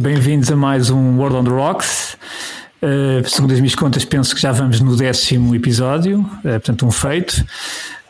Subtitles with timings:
[0.00, 2.16] Bem-vindos a mais um World on the Rocks.
[2.80, 6.90] Uh, segundo as minhas contas, penso que já vamos no décimo episódio, uh, portanto, um
[6.92, 7.44] feito.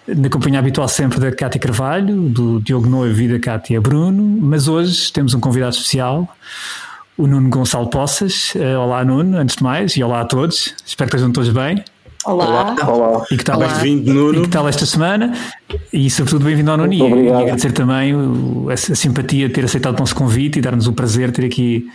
[0.06, 4.68] Na companhia habitual sempre da Cátia Carvalho, do Diogo Noivo e da Cátia Bruno, mas
[4.68, 6.28] hoje temos um convidado especial,
[7.16, 8.54] o Nuno Gonçalo Poças.
[8.54, 10.74] Uh, olá, Nuno, antes de mais, e olá a todos.
[10.84, 11.82] Espero que estejam todos bem.
[12.28, 12.76] Olá.
[12.86, 13.24] Olá.
[13.30, 14.38] E que tal, bem-vindo, Nuno.
[14.38, 15.32] E que tal esta semana?
[15.90, 16.92] E sobretudo bem-vindo ao Nuno.
[16.92, 18.12] E, e agradecer também
[18.70, 21.86] a, simpatia de ter aceitado o nosso convite e dar-nos o prazer de ter aqui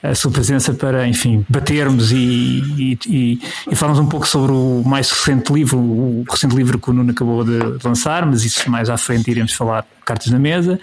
[0.00, 4.84] a sua presença para, enfim, batermos e, e, e, e falarmos um pouco sobre o
[4.86, 8.88] mais recente livro, o recente livro que o Nuno acabou de lançar, mas isso mais
[8.88, 10.78] à frente iremos falar cartas na mesa.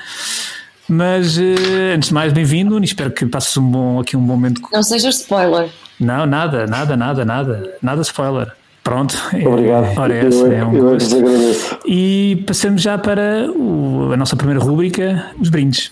[0.90, 4.34] Mas eh, antes de mais, bem-vindo e espero que passes um bom, aqui um bom
[4.34, 4.62] momento.
[4.74, 5.70] Não seja spoiler.
[5.98, 8.52] Não, nada, nada, nada, nada, nada spoiler.
[8.84, 9.16] Pronto.
[9.46, 9.98] Obrigado.
[9.98, 11.80] Ora, essa eu, é um eu agradeço.
[11.86, 15.92] E passamos já para o, a nossa primeira rúbrica, os brindes.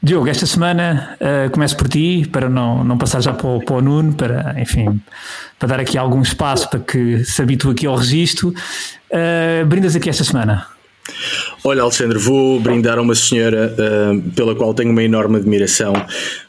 [0.00, 3.76] Diogo, esta semana uh, começo por ti, para não, não passar já para o, para
[3.76, 5.00] o Nuno, para, enfim,
[5.58, 8.50] para dar aqui algum espaço para que se habitue aqui ao registro.
[9.10, 10.66] Uh, brindas aqui esta semana.
[11.64, 15.92] Olha, Alexandre, vou brindar a uma senhora uh, pela qual tenho uma enorme admiração.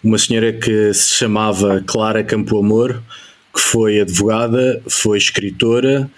[0.04, 3.02] Uma senhora que se chamava Clara Campo Amor
[3.60, 6.10] foi advogada, foi escritora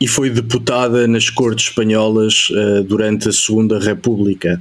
[0.00, 4.60] e foi deputada nas Cortes Espanholas uh, durante a Segunda República.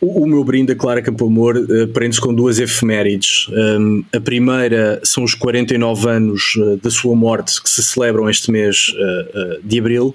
[0.00, 3.48] O, o meu brinde a Clara Campoamor uh, prende-se com duas efemérides.
[3.50, 8.50] Um, a primeira são os 49 anos uh, da sua morte, que se celebram este
[8.50, 10.14] mês uh, de abril,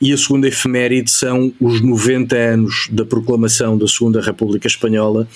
[0.00, 5.26] e a segunda efeméride são os 90 anos da proclamação da Segunda República Espanhola,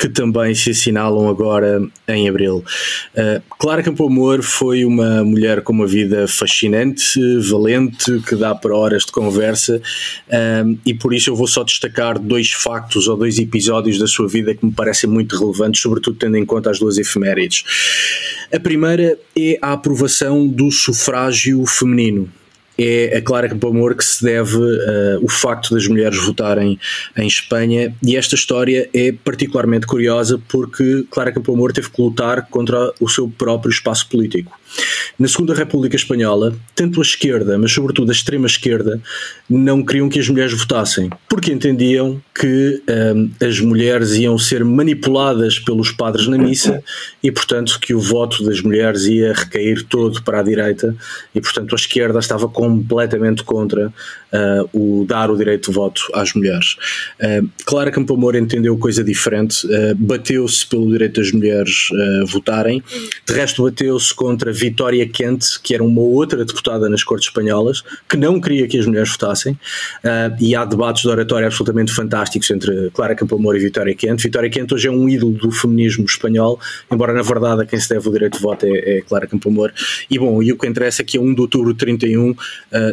[0.00, 2.64] que também se assinalam agora em abril.
[3.14, 9.04] Uh, Clara Campoamor foi uma mulher com uma vida fascinante, valente, que dá para horas
[9.04, 13.98] de conversa, uh, e por isso eu vou só destacar dois factos ou dois episódios
[13.98, 17.62] da sua vida que me parecem muito relevantes, sobretudo tendo em conta as duas efemérides.
[18.50, 22.39] A primeira é a aprovação do sufrágio feminino
[22.80, 26.78] é a Clara Campoamor que se deve uh, o facto das mulheres votarem
[27.16, 32.92] em Espanha e esta história é particularmente curiosa porque Clara Campoamor teve que lutar contra
[32.98, 34.59] o seu próprio espaço político.
[35.18, 39.00] Na Segunda República Espanhola, tanto a esquerda, mas sobretudo a extrema esquerda,
[39.48, 42.82] não queriam que as mulheres votassem, porque entendiam que
[43.14, 46.82] um, as mulheres iam ser manipuladas pelos padres na missa
[47.22, 50.96] e, portanto, que o voto das mulheres ia recair todo para a direita
[51.34, 53.92] e, portanto, a esquerda estava completamente contra
[54.32, 56.76] uh, o dar o direito de voto às mulheres.
[57.20, 61.88] Uh, Clara Campoamor entendeu coisa diferente, uh, bateu-se pelo direito das mulheres
[62.26, 62.82] votarem,
[63.26, 68.16] de resto bateu-se contra Vitória Quente, que era uma outra deputada nas Cortes Espanholas, que
[68.16, 69.58] não queria que as mulheres votassem,
[70.40, 74.22] e há debates de oratória absolutamente fantásticos entre Clara Campoamor e Vitória Quente.
[74.22, 77.88] Vitória Quente hoje é um ídolo do feminismo espanhol, embora na verdade a quem se
[77.88, 79.72] deve o direito de voto é, é Clara Campoamor.
[80.10, 82.36] E bom, e o que interessa é que a 1 de outubro de 31, uh,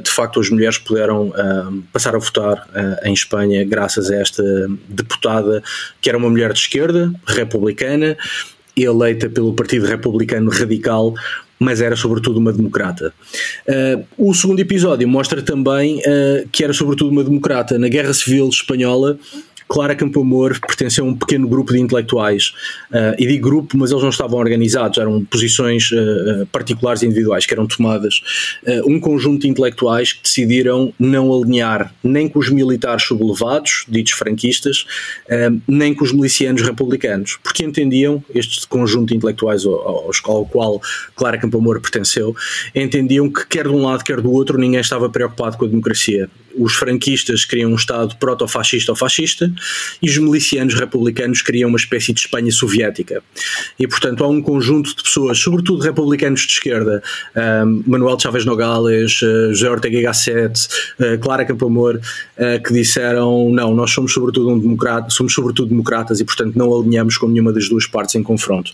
[0.02, 2.68] de facto, as mulheres puderam uh, passar a votar
[3.04, 4.44] em Espanha graças a esta
[4.88, 5.64] deputada,
[6.02, 8.18] que era uma mulher de esquerda, republicana,
[8.76, 11.14] eleita pelo Partido Republicano Radical,
[11.60, 13.14] mas era sobretudo uma democrata.
[13.68, 17.80] Uh, o segundo episódio mostra também uh, que era sobretudo uma democrata.
[17.80, 19.18] Na Guerra Civil Espanhola,
[19.68, 22.54] Clara Campoamor pertenceu a um pequeno grupo de intelectuais.
[22.92, 27.46] Uh, e digo grupo, mas eles não estavam organizados, eram posições uh, particulares e individuais
[27.46, 28.22] que eram tomadas.
[28.66, 34.14] Uh, um conjunto de intelectuais que decidiram não alinhar nem com os militares sublevados, ditos
[34.14, 34.86] franquistas,
[35.68, 40.82] nem com os milicianos republicanos, porque entendiam, este conjunto de intelectuais ao, ao qual
[41.16, 42.36] Clara Campoamor pertenceu,
[42.74, 46.30] entendiam que quer de um lado, quer do outro, ninguém estava preocupado com a democracia
[46.58, 49.52] os franquistas queriam um Estado proto-fascista ou fascista
[50.02, 53.22] e os milicianos republicanos queriam uma espécie de Espanha soviética.
[53.80, 57.02] E, portanto, há um conjunto de pessoas, sobretudo republicanos de esquerda,
[57.66, 60.68] um, Manuel Chávez Nogales, uh, José Ortega Gasset,
[61.00, 66.20] uh, Clara Campoamor, uh, que disseram não, nós somos sobretudo um democrata, somos sobretudo democratas
[66.20, 68.72] e, portanto, não alinhamos com nenhuma das duas partes em confronto.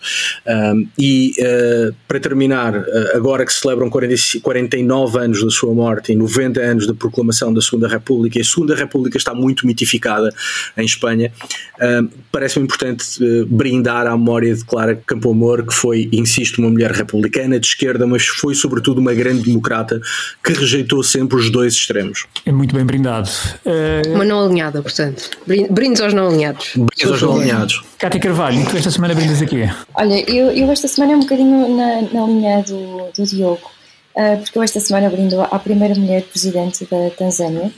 [0.47, 1.35] Um, e,
[2.07, 6.93] para terminar, agora que celebram 40, 49 anos da sua morte e 90 anos da
[6.93, 10.33] proclamação da Segunda República, e a Segunda República está muito mitificada
[10.77, 11.31] em Espanha,
[11.77, 16.91] uh, parece-me importante uh, brindar à memória de Clara Campoamor, que foi, insisto, uma mulher
[16.91, 20.01] republicana de esquerda, mas foi sobretudo uma grande democrata
[20.43, 22.25] que rejeitou sempre os dois extremos.
[22.45, 23.29] É muito bem brindado.
[23.65, 24.13] Uh...
[24.15, 25.29] Uma não alinhada, portanto.
[25.69, 26.71] Brindes aos não alinhados.
[26.75, 27.83] Brindes aos não alinhados.
[27.97, 29.69] Cátia Carvalho, tu esta semana brindas aqui?
[29.95, 33.71] Olha, eu, eu esta semana é um bocadinho na, na linha do, do Diogo,
[34.15, 37.71] uh, porque eu esta semana brindo à primeira mulher presidente da Tanzânia,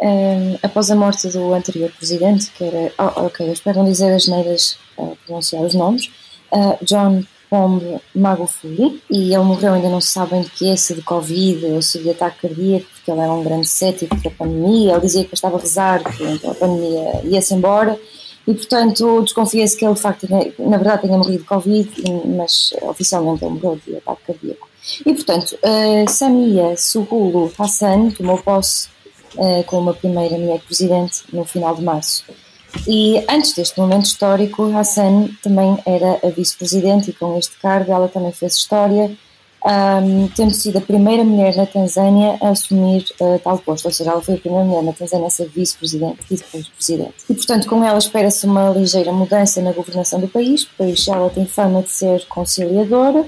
[0.00, 2.92] um, após a morte do anterior presidente, que era.
[2.98, 6.10] Oh, ok, eu espero não dizer as neiras uh, pronunciar os nomes.
[6.52, 10.94] Uh, John Pombe Magufuli, e ele morreu, ainda não se sabem de que é, se
[10.94, 14.92] de Covid ou se de ataque cardíaco, porque ele era um grande cético da pandemia.
[14.92, 17.98] Ele dizia que estava a rezar, que então, a pandemia ia-se embora.
[18.46, 20.26] E, portanto, desconfia-se que ele, de facto,
[20.58, 21.90] na verdade, tenha morrido de Covid,
[22.36, 24.68] mas oficialmente ele morreu de ataque cardíaco.
[25.04, 28.88] E, portanto, uh, Samia Suluhu Hassan tomou posse
[29.36, 32.24] uh, como a primeira mulher presidente no final de março.
[32.86, 38.08] E antes deste momento histórico, Hassan também era a vice-presidente e com este cargo ela
[38.08, 39.10] também fez história,
[39.64, 44.10] um, tendo sido a primeira mulher na Tanzânia a assumir uh, tal posto, ou seja,
[44.10, 47.14] ela foi a primeira mulher na Tanzânia a ser vice-presidente e depois presidente.
[47.28, 51.46] E portanto, com ela espera-se uma ligeira mudança na governação do país, pois ela tem
[51.46, 53.24] fama de ser conciliadora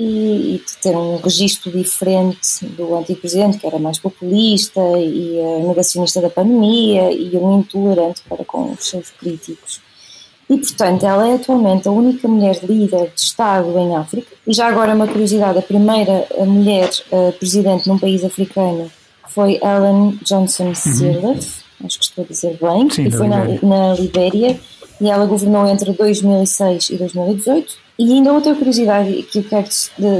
[0.00, 5.38] e, e de ter um registro diferente do antigo presidente, que era mais populista e
[5.38, 9.82] uh, negacionista da pandemia e um intolerante para com os seus críticos.
[10.48, 14.34] E, portanto, ela é atualmente a única mulher líder de Estado em África.
[14.46, 18.90] E já agora, uma curiosidade: a primeira mulher uh, presidente num país africano
[19.28, 21.86] foi Ellen Johnson Sirleaf, uhum.
[21.86, 24.58] acho que estou a dizer bem, Sim, foi na, na Libéria
[24.98, 27.89] e ela governou entre 2006 e 2018.
[28.00, 29.68] E ainda outra curiosidade que eu quero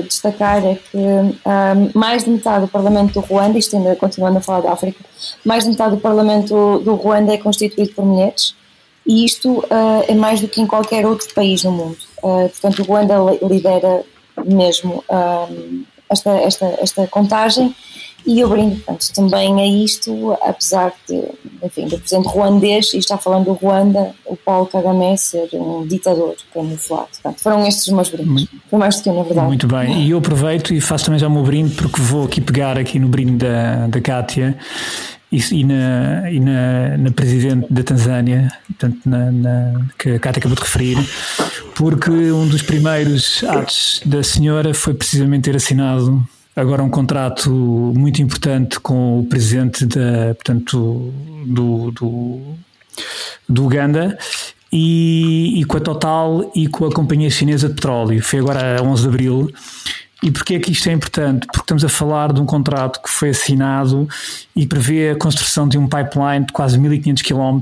[0.02, 4.42] destacar é que um, mais de metade do Parlamento do Ruanda, isto ainda continuando a
[4.42, 5.02] falar da África,
[5.46, 8.54] mais de metade do Parlamento do Ruanda é constituído por mulheres
[9.06, 11.96] e isto uh, é mais do que em qualquer outro país no mundo.
[12.22, 14.02] Uh, portanto, o Ruanda lidera
[14.44, 17.74] mesmo uh, esta, esta, esta contagem
[18.26, 21.22] e eu brindo portanto, também a isto, apesar de,
[21.62, 26.34] enfim, do presidente ruandês, e está falando do Ruanda, o Paulo Kagame ser um ditador
[26.52, 27.08] camuflado.
[27.12, 28.46] Portanto, foram estes os meus brindes.
[28.68, 29.46] Foi mais do que eu, na verdade.
[29.46, 32.40] Muito bem, e eu aproveito e faço também já o meu brinde, porque vou aqui
[32.40, 34.56] pegar aqui no brinde da, da Kátia
[35.32, 40.56] e, na, e na, na, presidente da Tanzânia, portanto, na, na, que a Cátia acabou
[40.56, 40.98] de referir,
[41.76, 47.50] porque um dos primeiros atos da senhora foi precisamente ter assinado agora um contrato
[47.96, 51.14] muito importante com o presidente da, portanto,
[51.46, 52.40] do, do,
[53.48, 54.18] do Uganda
[54.72, 58.22] e, e, com a Total e com a Companhia Chinesa de Petróleo.
[58.22, 59.52] Foi agora a 11 de Abril
[60.22, 61.46] e porquê é que isto é importante?
[61.46, 64.08] Porque estamos a falar de um contrato que foi assinado
[64.54, 67.60] e prevê a construção de um pipeline de quase 1500 km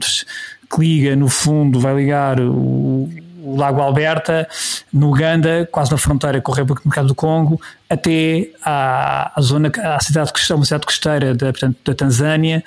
[0.71, 3.09] que liga, no fundo, vai ligar o,
[3.43, 4.47] o Lago Alberta,
[4.93, 10.01] no Uganda, quase na fronteira com a República do Congo, até à, à zona, à
[10.01, 12.63] cidade costeira, uma cidade costeira da, portanto, da Tanzânia,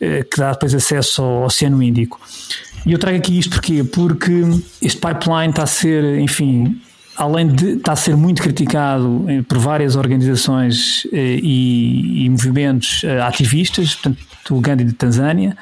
[0.00, 2.20] eh, que dá depois acesso ao Oceano Índico.
[2.86, 3.82] E eu trago aqui isto porquê?
[3.82, 4.42] Porque
[4.80, 6.80] este pipeline está a ser, enfim,
[7.20, 13.04] além de estar a ser muito criticado eh, por várias organizações eh, e, e movimentos
[13.04, 14.18] eh, ativistas, portanto,
[14.48, 15.56] do Uganda e da Tanzânia,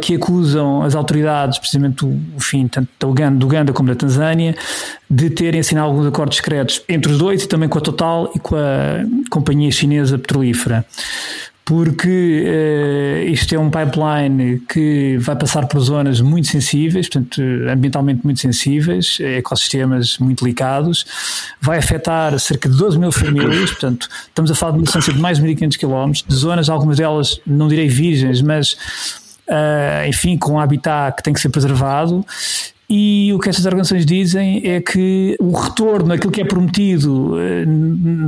[0.00, 4.56] que acusam as autoridades, precisamente o, fim, tanto do Uganda como da Tanzânia,
[5.10, 8.38] de terem assinado alguns acordos secretos entre os dois e também com a Total e
[8.38, 10.86] com a companhia chinesa petrolífera
[11.64, 17.40] porque uh, isto é um pipeline que vai passar por zonas muito sensíveis, portanto,
[17.70, 21.06] ambientalmente muito sensíveis, ecossistemas muito delicados,
[21.60, 25.20] vai afetar cerca de 12 mil famílias, portanto, estamos a falar de uma distância de
[25.20, 28.72] mais de 1.500 km, de zonas, algumas delas, não direi virgens, mas,
[29.48, 32.24] uh, enfim, com um habitat que tem que ser preservado,
[32.94, 37.64] e o que estas organizações dizem é que o retorno, aquilo que é prometido eh,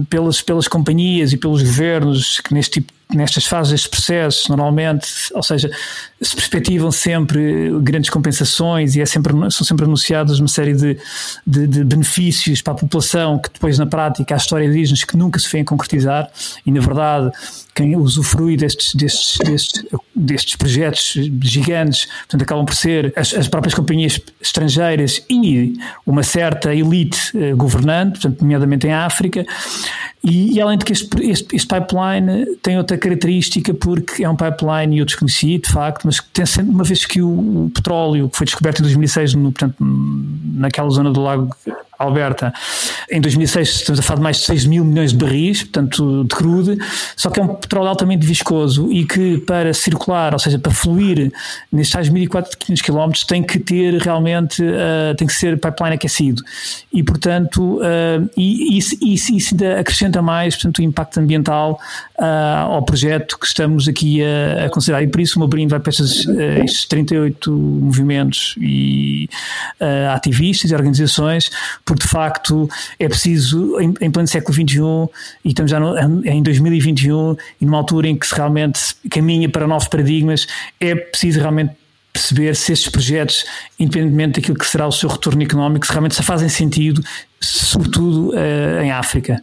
[0.08, 5.42] pelas, pelas companhias e pelos governos que neste tipo nestas fases destes processos, normalmente, ou
[5.42, 5.70] seja,
[6.20, 10.98] se perspectivam sempre grandes compensações e é sempre, são sempre anunciadas uma série de,
[11.46, 15.38] de, de, benefícios para a população que depois na prática a história diz-nos que nunca
[15.38, 16.30] se vêm concretizar
[16.64, 17.30] e na verdade
[17.74, 19.84] quem usufrui destes, destes, destes,
[20.14, 25.74] destes projetos gigantes, portanto acabam por ser as, as próprias companhias estrangeiras e
[26.06, 29.44] uma certa elite eh, governante, portanto nomeadamente em África
[30.24, 34.36] e, e, além de que este, este, este, pipeline tem outra característica, porque é um
[34.36, 38.36] pipeline, eu desconheci de facto, mas tem sempre, uma vez que o, o petróleo que
[38.36, 41.54] foi descoberto em 2006, no, portanto, naquela zona do lago
[41.98, 42.52] Alberta,
[43.10, 46.34] em 2006 estamos a falar de mais de 6 mil milhões de barris, portanto, de
[46.34, 46.78] crude,
[47.16, 51.32] só que é um petróleo altamente viscoso e que para circular, ou seja, para fluir
[51.70, 56.42] nestes tais 1400 km tem que ter realmente, uh, tem que ser pipeline aquecido.
[56.92, 61.78] E portanto, uh, e isso, isso, isso ainda acrescenta mais, portanto, o impacto ambiental
[62.18, 65.02] uh, ao projeto que estamos aqui a, a, considerar.
[65.02, 66.26] E por isso o meu brinde vai para estes,
[66.64, 69.28] estes 38 movimentos e
[70.12, 71.50] ativistas e organizações
[71.84, 72.68] porque de facto
[72.98, 74.78] é preciso, em, em pleno século XXI,
[75.44, 78.80] e estamos já no, em 2021, e numa altura em que se realmente
[79.10, 80.46] caminha para novos paradigmas,
[80.80, 81.72] é preciso realmente
[82.14, 83.44] perceber se estes projetos,
[83.78, 87.02] independentemente daquilo que será o seu retorno económico, se realmente se fazem sentido,
[87.40, 89.42] sobretudo uh, em África.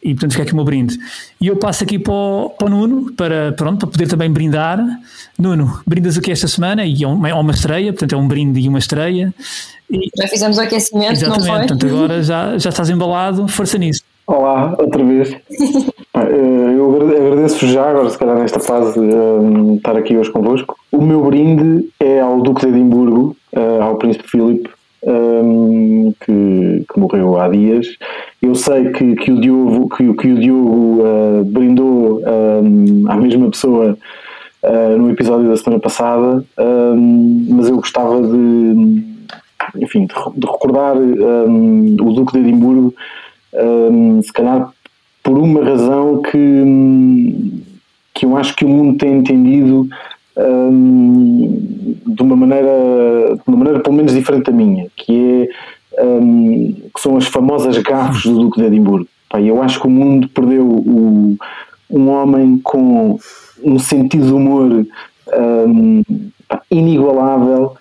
[0.00, 0.96] E portanto fica aqui o meu brinde.
[1.40, 4.78] E eu passo aqui para o, para o, Nuno, para, pronto, para poder também brindar.
[5.36, 8.60] Nuno, brindas aqui esta semana e é uma, é uma estreia, portanto é um brinde
[8.60, 9.34] e uma estreia.
[9.90, 11.66] E, já fizemos o aquecimento, exatamente, não foi?
[11.66, 14.02] Portanto agora já, já estás embalado, força nisso.
[14.24, 15.36] Olá, outra vez.
[16.16, 20.76] Eh, eu agradeço já, agora se calhar nesta fase, um, estar aqui hoje convosco.
[20.92, 24.70] O meu brinde é ao Duque de Edimburgo, uh, ao Príncipe Filipe,
[25.02, 27.96] um, que, que, morreu há dias.
[28.40, 33.50] Eu sei que, que o Diogo, que, que o Diogo uh, brindou um, à mesma
[33.50, 33.98] pessoa
[34.62, 36.44] uh, no episódio da semana passada,
[37.48, 39.04] mas eu gostava de,
[39.78, 42.94] enfim, de, de recordar o Duque de Edimburgo,
[44.22, 44.73] se calhar
[45.24, 47.62] por uma razão que,
[48.12, 49.88] que eu acho que o mundo tem entendido
[50.36, 55.48] um, de uma maneira, de uma maneira pelo menos diferente da minha, que
[55.96, 59.08] é um, que são as famosas gafes do Duque de Edimburgo.
[59.42, 61.36] Eu acho que o mundo perdeu o,
[61.90, 63.18] um homem com
[63.64, 64.86] um sentido de humor
[65.66, 66.02] um,
[66.46, 67.74] pá, inigualável.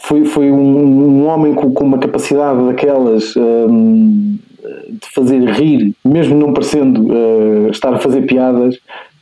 [0.00, 3.34] Foi, foi um, um homem com, com, uma capacidade daquelas
[4.88, 8.78] de fazer rir, mesmo não parecendo uh, estar a fazer piadas,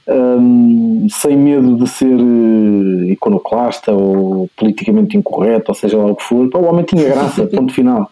[0.06, 6.22] um, sem medo de ser uh, iconoclasta ou politicamente incorreto, ou seja lá o que
[6.22, 6.48] for.
[6.50, 8.10] Pá, o homem tinha graça, ponto final.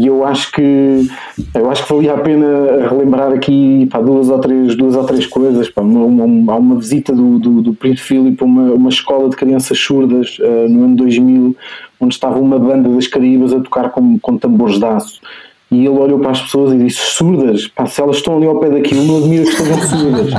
[0.00, 1.06] E eu acho que
[1.54, 5.24] eu acho que valia a pena relembrar aqui pá, duas, ou três, duas ou três
[5.26, 5.70] coisas.
[5.70, 9.28] Pá, uma, uma, há uma visita do, do, do Príncipe Filipe a uma, uma escola
[9.28, 11.56] de crianças surdas uh, no ano 2000,
[12.00, 15.20] onde estava uma banda das Caribas a tocar com, com tambores de aço.
[15.70, 18.58] E ele olhou para as pessoas e disse: surdas, pá, se elas estão ali ao
[18.58, 20.32] pé daquilo, não admira que estejam surdas.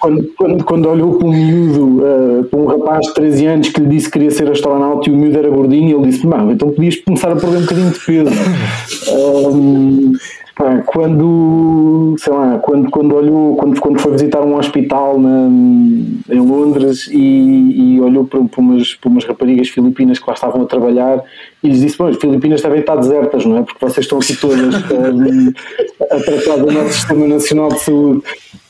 [0.00, 3.80] quando, quando, quando olhou para um miúdo, uh, para um rapaz de 13 anos que
[3.80, 6.70] lhe disse que queria ser astronauta e o miúdo era gordinho, ele disse: Não, então
[6.70, 8.30] podias começar a perder um bocadinho de peso.
[10.86, 15.48] quando, sei lá, quando, quando olhou, quando, quando foi visitar um hospital na,
[16.28, 20.62] em Londres e, e olhou para, para, umas, para umas raparigas filipinas que lá estavam
[20.62, 21.22] a trabalhar
[21.62, 23.62] e lhes disse: Bom, as Filipinas devem estar desertas, não é?
[23.62, 24.58] Porque vocês estão aqui todas
[24.90, 25.52] um,
[26.10, 28.22] a tratar do nosso Sistema Nacional de Saúde.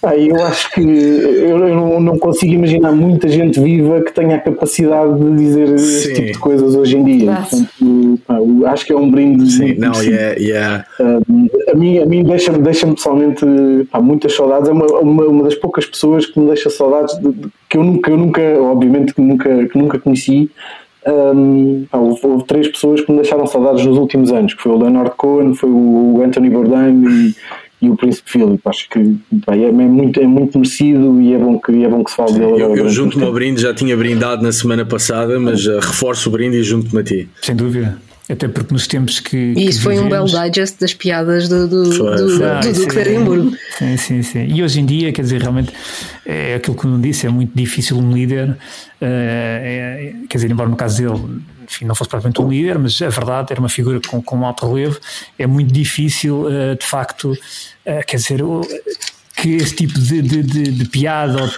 [0.02, 4.37] Ah, eu acho que eu, eu não, não, consigo imaginar muita gente viva que tenha
[4.37, 5.85] a capacidade de dizer Sim.
[5.85, 7.37] este tipo de coisas hoje em dia.
[7.37, 8.38] Portanto, pá,
[8.73, 9.50] acho que é um brinde.
[9.50, 10.87] Sim, não, yeah, yeah.
[11.71, 13.45] A mim, a mim deixa-me deixa pessoalmente
[13.91, 14.69] pá, muitas saudades.
[14.69, 17.85] É uma, uma, uma, das poucas pessoas que me deixa saudades de, de, que eu
[17.85, 20.50] nunca, eu nunca, obviamente que nunca, que nunca conheci.
[21.07, 24.79] Um, houve, houve, três pessoas que me deixaram saudades nos últimos anos, que foi o
[24.79, 27.35] Leonard Cohen, foi o Anthony Bourdain e,
[27.87, 28.61] e o Príncipe Filipe.
[28.67, 28.99] Acho que
[29.33, 32.33] bem, é, muito, é muito merecido e é bom que, é bom que se fale
[32.35, 32.62] dele.
[32.62, 36.33] Eu, eu junto-me ao brinde, já tinha brindado na semana passada, mas uh, reforço o
[36.33, 37.29] brinde e junto-me a ti.
[37.41, 37.97] Sem dúvida.
[38.30, 39.37] Até porque nos tempos que.
[39.37, 40.32] E isso que foi vivemos...
[40.32, 42.38] um belo digest das piadas do, do, foi, do, foi.
[42.38, 43.56] do, do Duque de Edimburgo.
[43.76, 44.46] Sim, sim, sim.
[44.46, 45.72] E hoje em dia, quer dizer, realmente
[46.25, 48.56] é aquilo que não disse, é muito difícil um líder, uh,
[49.00, 53.08] é, quer dizer, embora no caso dele enfim, não fosse propriamente um líder, mas a
[53.08, 54.99] verdade era uma figura com, com alto relevo,
[55.38, 58.40] é muito difícil, uh, de facto, uh, quer dizer,
[59.40, 61.49] que esse tipo de, de, de, de piada ou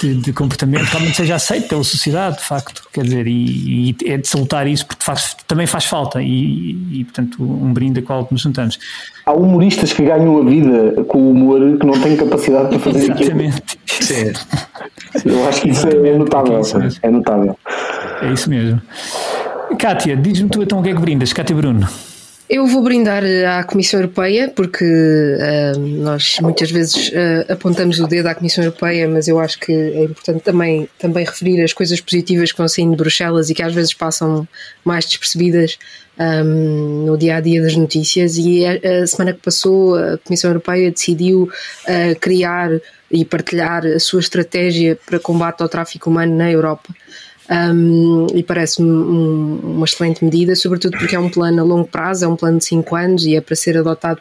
[0.00, 4.16] de, de, comportamento realmente seja aceito pela sociedade, de facto, quer dizer, e, e é
[4.16, 8.28] de salutar isso porque faz, também faz falta e, e, portanto, um brinde a qual
[8.30, 8.78] nos juntamos.
[9.26, 13.10] Há humoristas que ganham a vida com o humor que não têm capacidade para fazer
[13.10, 13.78] Exatamente.
[13.86, 14.32] Sim.
[15.24, 16.60] Eu acho que isso é notável.
[16.60, 17.58] É, é notável.
[18.22, 18.80] É isso mesmo.
[19.78, 21.88] Kátia, diz-me tu então o que é que brindas, Kátia Bruno.
[22.54, 28.26] Eu vou brindar à Comissão Europeia, porque uh, nós muitas vezes uh, apontamos o dedo
[28.26, 32.52] à Comissão Europeia, mas eu acho que é importante também, também referir as coisas positivas
[32.52, 34.46] que vão saindo de Bruxelas e que às vezes passam
[34.84, 35.78] mais despercebidas
[36.18, 38.36] um, no dia a dia das notícias.
[38.36, 42.70] E a, a, semana que passou, a Comissão Europeia decidiu uh, criar
[43.10, 46.94] e partilhar a sua estratégia para combate ao tráfico humano na Europa.
[47.52, 52.24] Um, e parece-me um, uma excelente medida, sobretudo porque é um plano a longo prazo,
[52.24, 54.20] é um plano de 5 anos e é para ser adotado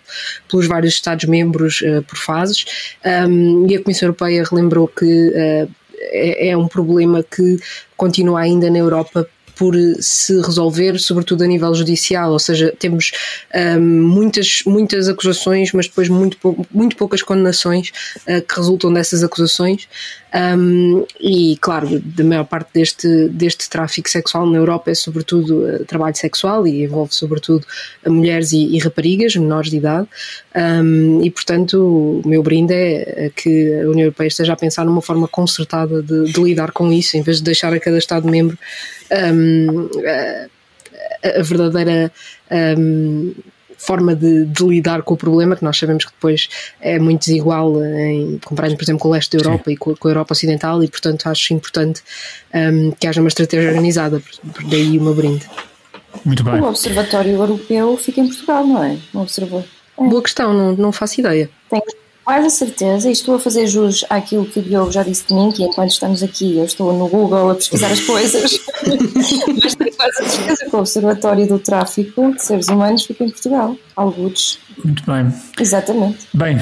[0.50, 2.66] pelos vários Estados-membros uh, por fases.
[3.06, 5.72] Um, e a Comissão Europeia relembrou que uh,
[6.12, 7.58] é, é um problema que
[7.96, 9.28] continua ainda na Europa
[9.62, 13.12] por se resolver, sobretudo a nível judicial, ou seja, temos
[13.54, 17.92] um, muitas, muitas acusações, mas depois muito, pou, muito poucas condenações
[18.28, 19.88] uh, que resultam dessas acusações.
[20.34, 25.84] Um, e, claro, da maior parte deste, deste tráfico sexual na Europa é sobretudo uh,
[25.86, 27.66] trabalho sexual e envolve sobretudo
[28.08, 30.08] mulheres e, e raparigas, menores de idade.
[30.56, 35.02] Um, e, portanto, o meu brinde é que a União Europeia esteja a pensar numa
[35.02, 38.58] forma concertada de, de lidar com isso, em vez de deixar a cada Estado-membro
[39.12, 42.12] um, a, a, verdadeira
[43.82, 47.84] forma de, de, lidar com o problema, que nós sabemos que depois é muito desigual
[47.84, 49.72] em comparando, por exemplo, com o leste da Europa Sim.
[49.72, 52.02] e com, com, a Europa Ocidental, e portanto acho importante
[52.54, 54.22] um, que haja uma estratégia organizada,
[54.54, 55.50] por daí o meu brinde.
[56.24, 56.60] Muito bem.
[56.60, 58.98] O Observatório Europeu fica em Portugal, não é?
[59.14, 59.64] Observador.
[60.00, 60.10] É.
[60.10, 61.50] Boa questão, não, não faço ideia.
[61.70, 61.82] Tem
[62.32, 65.34] quase a certeza, e estou a fazer jus àquilo que o Diogo já disse de
[65.34, 68.58] mim, que enquanto estamos aqui eu estou no Google a pesquisar as coisas,
[69.62, 73.30] mas tenho quase a certeza que o Observatório do Tráfico de Seres Humanos fica em
[73.30, 74.60] Portugal, alguns.
[74.82, 75.34] Muito bem.
[75.60, 76.20] Exatamente.
[76.34, 76.58] Bem,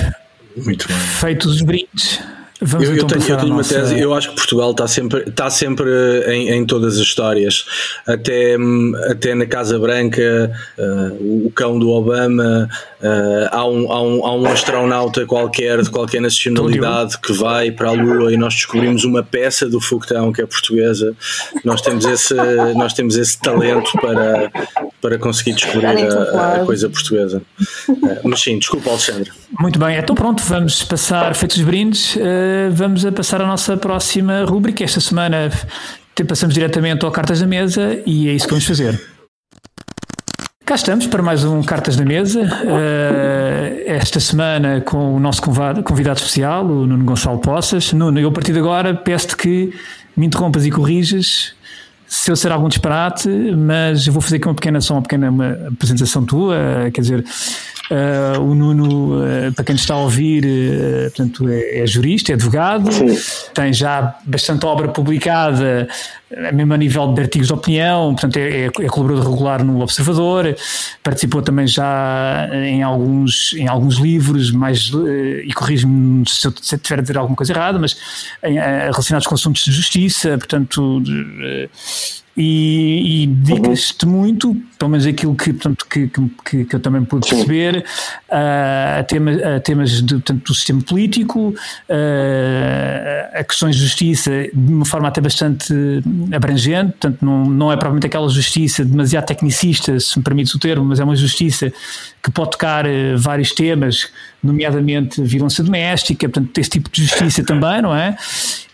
[0.58, 0.98] Muito bem.
[0.98, 2.20] feitos os brindes.
[2.62, 3.74] Vamos eu, então eu tenho, eu tenho nossa...
[3.74, 5.90] uma tese, eu acho que Portugal está sempre, está sempre
[6.28, 7.66] em, em todas as histórias,
[8.06, 8.58] até,
[9.10, 12.70] até na Casa Branca, uh, o cão do Obama,
[13.02, 17.90] uh, há, um, há, um, há um astronauta qualquer, de qualquer nacionalidade, que vai para
[17.90, 21.16] a Lua e nós descobrimos uma peça do foguetão que é portuguesa.
[21.64, 22.34] Nós temos esse,
[22.76, 24.52] nós temos esse talento para,
[25.02, 27.42] para conseguir descobrir a, a coisa portuguesa.
[27.88, 29.32] Uh, mas sim, desculpa, Alexandre.
[29.58, 32.18] Muito bem, então pronto, vamos passar, feitos os brindes
[32.72, 34.84] vamos a passar à nossa próxima rubrica.
[34.84, 35.52] Esta semana
[36.28, 39.00] passamos diretamente ao Cartas da Mesa e é isso que vamos fazer.
[40.66, 42.42] Cá estamos para mais um Cartas da Mesa.
[42.42, 47.92] Uh, esta semana com o nosso convidado especial, o Nuno Gonçalo Poças.
[47.94, 49.74] Nuno, eu a partir de agora peço-te que
[50.16, 51.56] me interrompas e corrijas
[52.10, 55.30] se eu ser algum disparate, mas eu vou fazer aqui uma pequena, só uma pequena
[55.30, 56.56] uma apresentação tua,
[56.92, 57.24] quer dizer,
[57.90, 62.36] Uh, o Nuno, uh, para quem está a ouvir, uh, portanto, é, é, jurista, é
[62.36, 63.18] advogado, Sim.
[63.52, 65.88] tem já bastante obra publicada,
[66.54, 70.56] mesmo a nível de artigos de opinião, portanto, é, é, é colaborador regular no Observador,
[71.02, 74.92] participou também já em alguns, em alguns livros, mais,
[75.44, 77.98] e corrijo-me se eu estiver a dizer alguma coisa errada, mas
[78.44, 81.02] em, relacionados com assuntos de justiça, portanto
[82.42, 86.10] e, e dedicas-te muito, pelo menos aquilo que, portanto, que,
[86.46, 87.84] que, que eu também pude perceber,
[88.30, 94.32] uh, a, tema, a temas de, portanto, do sistema político, uh, a questões de justiça
[94.54, 95.74] de uma forma até bastante
[96.34, 100.86] abrangente, portanto, não, não é provavelmente aquela justiça demasiado tecnicista, se me permites o termo,
[100.86, 101.74] mas é uma justiça
[102.24, 102.86] que pode tocar
[103.18, 104.10] vários temas,
[104.42, 108.16] nomeadamente violência doméstica, portanto, esse tipo de justiça também, não é?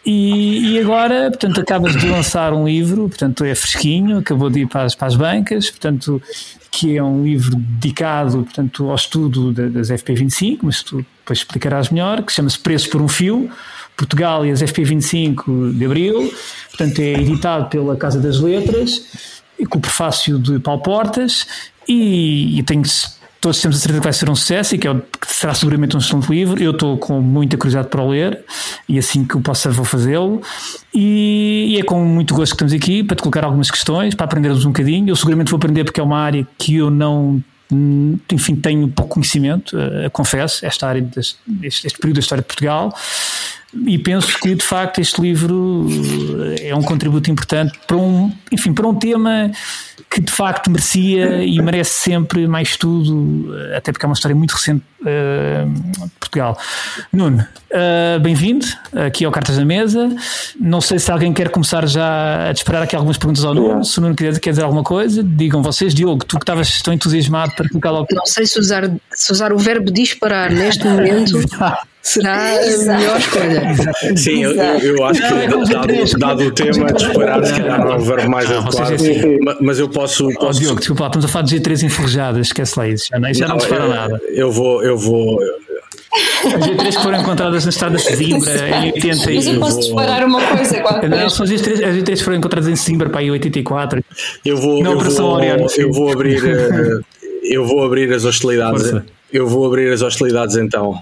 [0.05, 4.67] E, e, agora, portanto, acabas de lançar um livro, portanto, é fresquinho, acabou de ir
[4.67, 6.21] para as, para as bancas, portanto,
[6.69, 12.21] que é um livro dedicado, portanto, ao estudo das FP25, mas tu depois explicarás melhor,
[12.21, 13.49] que chama-se Preços por um Fio,
[13.97, 16.31] Portugal e as FP25 de Abril,
[16.69, 19.07] portanto, é editado pela Casa das Letras,
[19.69, 21.47] com o prefácio de Paulo Portas,
[21.87, 22.83] e, e tenho
[23.45, 25.95] todos temos a certeza que vai ser um sucesso e que, é, que será seguramente
[25.95, 26.63] um excelente livro.
[26.63, 28.43] Eu estou com muita curiosidade para o ler
[28.89, 30.41] e assim que o possa vou fazê-lo.
[30.91, 34.25] E, e, é com muito gosto que estamos aqui para te colocar algumas questões, para
[34.25, 35.09] aprendermos um bocadinho.
[35.09, 37.39] Eu seguramente vou aprender porque é uma área que eu não
[38.31, 42.95] enfim, tenho pouco conhecimento, uh, confesso, esta área, deste, este período da história de Portugal,
[43.85, 45.87] e penso que de facto este livro
[46.59, 49.51] eh, é um contributo importante para um, enfim, para um tema
[50.09, 54.35] que de facto merecia e merece sempre mais estudo, eh, até porque é uma história
[54.35, 56.57] muito recente uh, de Portugal.
[57.11, 60.15] Nuno, uh, bem-vindo aqui ao Cartas da Mesa.
[60.59, 63.83] Não sei se alguém quer começar já a disparar aqui algumas perguntas ao Nuno.
[63.83, 65.93] Se o Nuno quer, quer dizer alguma coisa, digam vocês.
[65.93, 68.07] Diogo, tu que estavas tão entusiasmado para colocar logo.
[68.11, 71.39] Não sei se usar, se usar o verbo disparar neste momento.
[72.05, 74.15] será a melhor escolha.
[74.15, 77.99] Sim, eu, eu, acho que dado, dado o tema, disparar se calhar não é o
[77.99, 80.29] verbo mais adequado, assim, mas eu posso...
[80.33, 80.47] posso...
[80.47, 83.33] Oh, Diogo, desculpa lá, estamos a falar de G3 enferrujadas, esquece lá isso, já não,
[83.33, 84.21] já não, não dispara nada.
[84.29, 84.83] Eu vou...
[84.83, 85.39] Eu vou
[86.15, 90.23] as G3 que foram encontradas na estrada de Sesimbra em 80 Mas eu posso disparar
[90.23, 91.09] uma coisa qualquer.
[91.09, 94.01] Não, são as G3, as G3 foram encontradas em Sesimbra para aí 84.
[94.45, 95.41] Eu vou, na eu Operação vou.
[95.77, 96.99] Eu vou abrir, eh,
[97.43, 98.83] eu vou abrir as hostilidades.
[98.83, 99.05] Força.
[99.33, 100.97] Eu vou abrir as hostilidades então.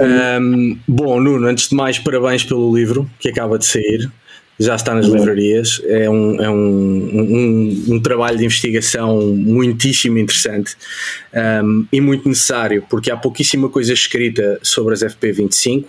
[0.00, 4.10] Um, bom, Nuno, antes de mais, parabéns pelo livro que acaba de sair.
[4.58, 5.80] já está nas livrarias.
[5.86, 10.76] É um, é um, um, um trabalho de investigação muitíssimo interessante
[11.64, 15.84] um, e muito necessário, porque há pouquíssima coisa escrita sobre as FP25.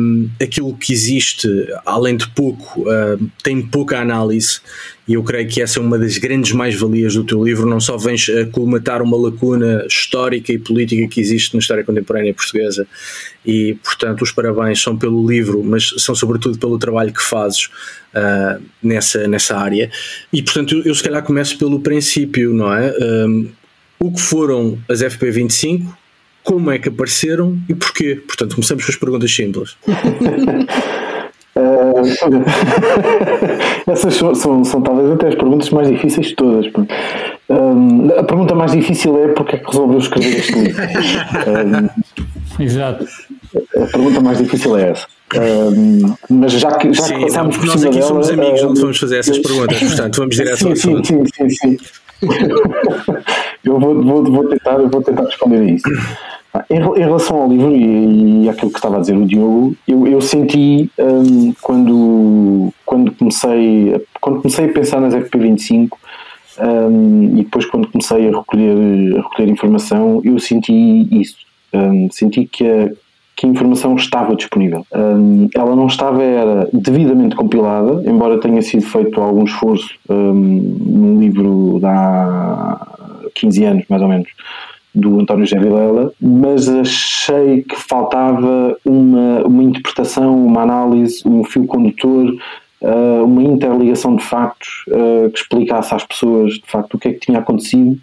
[0.00, 1.48] Um, aquilo que existe,
[1.84, 4.60] além de pouco, uh, tem pouca análise,
[5.08, 7.68] e eu creio que essa é uma das grandes mais-valias do teu livro.
[7.68, 12.34] Não só vens a colmatar uma lacuna histórica e política que existe na história contemporânea
[12.34, 12.86] portuguesa,
[13.44, 17.66] e portanto, os parabéns são pelo livro, mas são sobretudo pelo trabalho que fazes
[18.14, 19.90] uh, nessa, nessa área.
[20.32, 22.92] E portanto, eu, eu, se calhar começo pelo princípio, não é?
[23.00, 23.48] Um,
[23.98, 25.86] o que foram as FP25?
[26.46, 28.22] como é que apareceram e porquê?
[28.24, 29.76] Portanto, começamos com as perguntas simples.
[31.56, 32.02] Uh,
[33.90, 36.66] essas são, são, são, talvez até as perguntas mais difíceis de todas.
[37.48, 40.82] Um, a pergunta mais difícil é porque é que resolveu escrever este livro?
[41.46, 41.88] Um,
[42.62, 43.06] Exato.
[43.74, 45.06] A pergunta mais difícil é essa.
[45.34, 48.62] Um, mas já que, já sim, que passámos não, por nós aqui dela, somos amigos,
[48.62, 51.76] não vamos fazer essas perguntas, portanto vamos direto sim, ao sim, sim, sim, sim.
[53.64, 55.88] eu vou, vou, vou, tentar, vou tentar responder a isso.
[56.70, 60.20] Em, relação ao livro e, e àquilo que estava a dizer o Diogo, eu, eu
[60.20, 65.90] senti um, quando, quando, comecei, quando comecei a pensar nas FP25
[66.60, 70.72] um, e depois quando comecei a recolher, a recolher informação, eu senti
[71.10, 71.36] isso.
[71.72, 72.90] Um, senti que a,
[73.36, 74.86] que a informação estava disponível.
[74.94, 81.20] Um, ela não estava era devidamente compilada, embora tenha sido feito algum esforço um, num
[81.20, 82.86] livro de há
[83.34, 84.28] 15 anos, mais ou menos,
[84.96, 85.58] do António G.
[85.58, 92.34] Vilela, mas achei que faltava uma, uma interpretação, uma análise, um fio condutor,
[92.80, 97.12] uh, uma interligação de factos uh, que explicasse às pessoas de facto o que é
[97.12, 97.98] que tinha acontecido,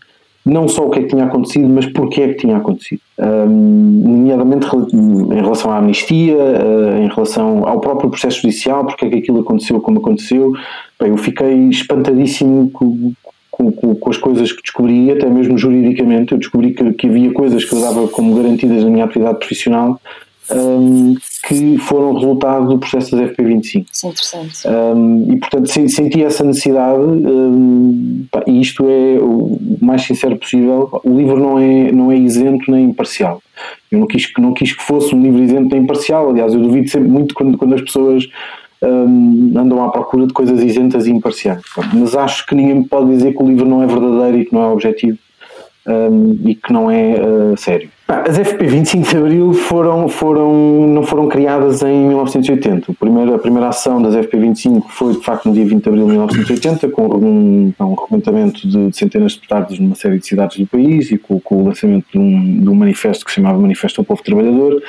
[0.45, 3.01] não só o que é que tinha acontecido, mas porquê é que tinha acontecido.
[3.17, 9.09] Um, nomeadamente em relação à amnistia, uh, em relação ao próprio processo judicial, porque é
[9.09, 10.53] que aquilo aconteceu como aconteceu.
[10.99, 13.13] Bem, eu fiquei espantadíssimo com,
[13.53, 17.31] com, com, com, as coisas que descobri, até mesmo juridicamente, eu descobri que, que havia
[17.31, 20.01] coisas que eu dava como garantidas na minha atividade profissional
[20.51, 21.15] um,
[21.47, 23.85] que foram resultado do processo das FP25.
[23.91, 24.67] Isso é interessante.
[24.67, 30.89] Um, e portanto senti essa necessidade, um, e isto é o mais sincero possível.
[31.03, 33.39] O livro não é, não é isento nem imparcial.
[33.91, 36.31] Eu não quis, não quis que fosse um livro isento nem imparcial.
[36.31, 38.27] Aliás, eu duvido sempre muito quando, quando as pessoas
[38.83, 41.61] um, andam à procura de coisas isentas e imparciais.
[41.93, 44.53] Mas acho que ninguém me pode dizer que o livro não é verdadeiro e que
[44.53, 45.17] não é objetivo
[45.87, 47.89] um, e que não é uh, sério.
[48.07, 52.91] As FP 25 de Abril foram, foram, não foram criadas em 1980.
[52.91, 56.11] A primeira, ação das FP 25 foi de facto no dia 20 de abril de
[56.11, 61.11] 1980, com um, um regulamentamento de centenas de deputados numa série de cidades do país
[61.11, 64.05] e com, com o lançamento de um, de um manifesto que se chamava Manifesto ao
[64.05, 64.81] Povo Trabalhador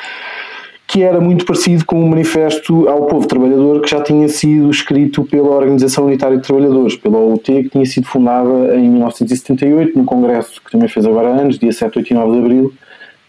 [0.86, 5.24] que era muito parecido com o manifesto ao povo trabalhador que já tinha sido escrito
[5.24, 10.60] pela Organização Unitária de Trabalhadores, pela OUT, que tinha sido fundada em 1978, num congresso
[10.62, 12.72] que também fez agora anos, dia 7, 8 e 9 de abril,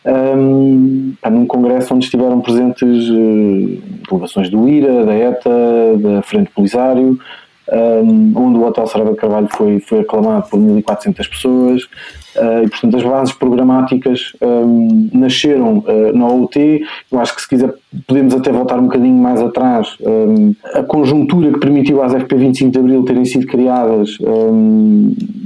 [0.05, 5.49] um, num congresso onde estiveram presentes uh, delegações do IRA, da ETA,
[5.97, 7.17] da Frente Polisário,
[7.71, 11.84] um, onde o Hotel Saraiva de Carvalho foi, foi aclamado por 1400 pessoas
[12.36, 17.49] uh, e portanto as bases programáticas um, nasceram uh, na OUT eu acho que se
[17.49, 17.73] quiser
[18.08, 22.71] podemos até voltar um bocadinho mais atrás um, a conjuntura que permitiu às FP 25
[22.71, 24.17] de Abril terem sido criadas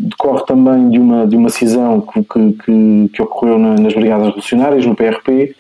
[0.10, 4.86] decorre também de uma, de uma cisão que, que, que ocorreu na, nas Brigadas Revolucionárias
[4.86, 5.56] no PRP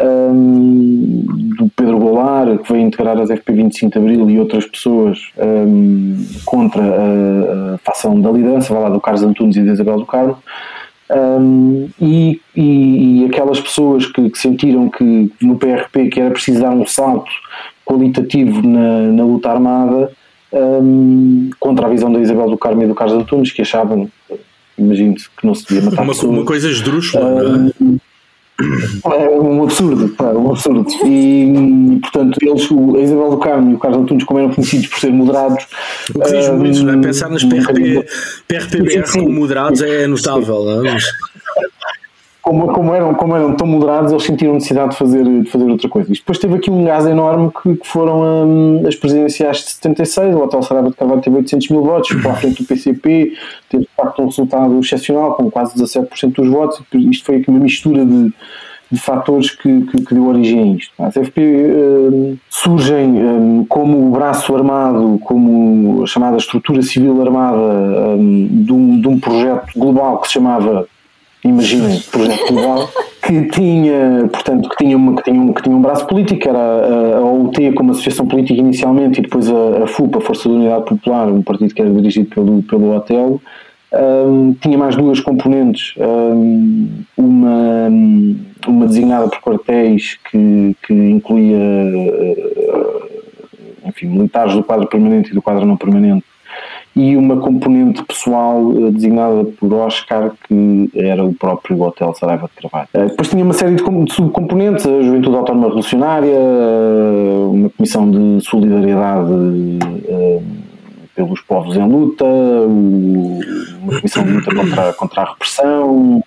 [0.00, 1.24] um,
[1.56, 6.82] do Pedro Goulart, que veio integrar as FP25 de Abril e outras pessoas um, contra
[6.82, 10.38] a, a facção da liderança, vai lá do Carlos Antunes e da Isabel do Carmo,
[11.10, 16.62] um, e, e, e, aquelas pessoas que, que, sentiram que no PRP que era preciso
[16.62, 17.30] dar um salto
[17.84, 20.10] qualitativo na, na luta armada
[21.58, 24.08] contra a visão da Isabel do Carmo e do Carlos Antunes, que achavam,
[24.78, 26.32] imagino-se, que não se devia matar uma, pessoas.
[26.32, 27.98] Uma coisa esdrúxula, um, é
[29.04, 30.86] um absurdo, pá, um absurdo.
[31.04, 35.00] E, portanto, eles, a Isabel do Carmo e o Carlos Antunes, como eram conhecidos por
[35.00, 35.66] ser moderados.
[36.14, 38.06] O que diz muito, um, Pensar nas PRP,
[38.46, 40.96] PRPBR como moderados é notável, não é?
[42.44, 45.88] Como, como, eram, como eram tão moderados, eles sentiram necessidade de fazer, de fazer outra
[45.88, 46.12] coisa.
[46.12, 50.34] E depois teve aqui um gás enorme que, que foram um, as presidenciais de 76,
[50.34, 53.32] o Hotel Saraiva de Carvalho teve 800 mil votos, ficou à frente do PCP,
[53.70, 57.60] teve de facto um resultado excepcional, com quase 17% dos votos, isto foi aqui uma
[57.60, 58.30] mistura de,
[58.92, 60.92] de fatores que, que, que, deu origem a isto.
[60.98, 67.56] As FP um, surgem um, como o braço armado, como a chamada estrutura civil armada
[67.56, 70.86] um, de, um, de um projeto global que se chamava
[71.44, 72.88] imaginem, projeto global,
[73.22, 76.58] que tinha, portanto, que tinha, uma, que tinha, um, que tinha um braço político, era
[76.58, 80.54] a, a OUT como associação política inicialmente, e depois a, a FUP, a Força da
[80.54, 83.40] Unidade Popular, um partido que era dirigido pelo, pelo Otelo,
[83.92, 87.88] um, tinha mais duas componentes, um, uma,
[88.66, 91.58] uma designada por quartéis que, que incluía
[93.86, 96.24] enfim, militares do quadro permanente e do quadro não permanente,
[96.96, 102.62] e uma componente pessoal uh, designada por Oscar, que era o próprio Hotel Saraiva de
[102.62, 102.88] Carvalho.
[102.94, 108.44] Uh, depois tinha uma série de, subcomponentes, a Juventude Autónoma Revolucionária, uh, uma comissão de
[108.44, 109.32] solidariedade
[111.16, 116.20] pelos povos em luta, uma comissão de luta contra, contra a repressão,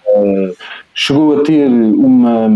[0.93, 2.47] chegou a ter uma,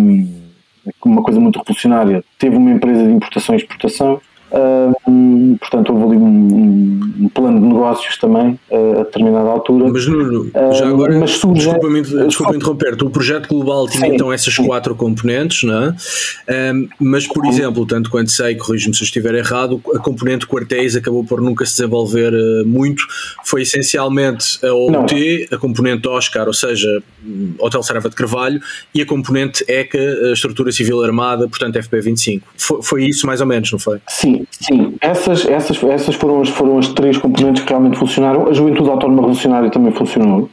[1.04, 4.22] uma coisa muito revolucionária, teve uma empresa de importação e exportação,
[4.52, 9.90] Uh, portanto, houve ali um, um, plano de negócios também uh, a determinada altura.
[9.92, 14.32] Mas Nuno, já agora, mas surge, desculpa-me desculpa interromper, o projeto global tinha sim, então
[14.32, 14.66] essas sim.
[14.66, 16.74] quatro componentes, não é?
[16.74, 20.98] Um, mas, por exemplo, tanto quanto sei, corrijo-me se eu estiver errado, a componente quartéis
[20.98, 23.04] acabou por nunca se desenvolver uh, muito,
[23.46, 27.02] foi essencialmente a OUT, a componente Oscar, ou seja,
[27.58, 28.62] Hotel Sarava de Carvalho,
[28.94, 32.42] e a componente ECA, a Estrutura Civil Armada, portanto FP25.
[32.58, 34.00] Foi, foi isso mais ou menos, não foi?
[34.08, 38.48] Sim, Sim, essas, essas, essas foram, as, foram as três componentes que realmente funcionaram.
[38.48, 40.50] A Juventude Autónoma Revolucionária também funcionou.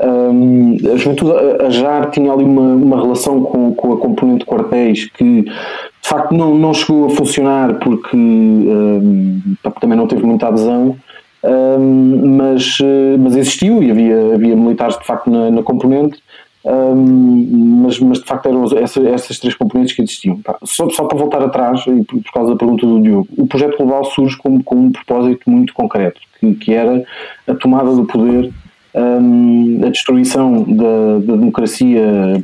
[0.00, 1.32] Um, a Juventude,
[1.64, 6.34] a JAR tinha ali uma, uma relação com, com a componente quartéis que de facto
[6.34, 9.40] não, não chegou a funcionar porque um,
[9.80, 10.96] também não teve muita adesão.
[11.44, 12.78] Um, mas,
[13.18, 16.22] mas existiu e havia, havia militares de facto na, na componente
[16.64, 20.40] um, mas, mas de facto eram essas, essas três componentes que existiam.
[20.64, 23.76] Só, só para voltar atrás, e por, por, causa da pergunta do Diogo, o projeto
[23.78, 27.04] global surge com, com um propósito muito concreto, que, que era
[27.46, 28.52] a tomada do poder,
[28.94, 32.42] um, a destruição da, da democracia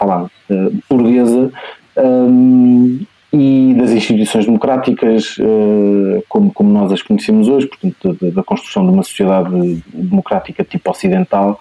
[0.00, 0.28] lá,
[0.88, 1.52] burguesa
[1.96, 3.00] um,
[3.32, 8.84] e das instituições democráticas uh, como, como nós as conhecemos hoje, portanto, da, da construção
[8.84, 11.60] de uma sociedade democrática tipo ocidental.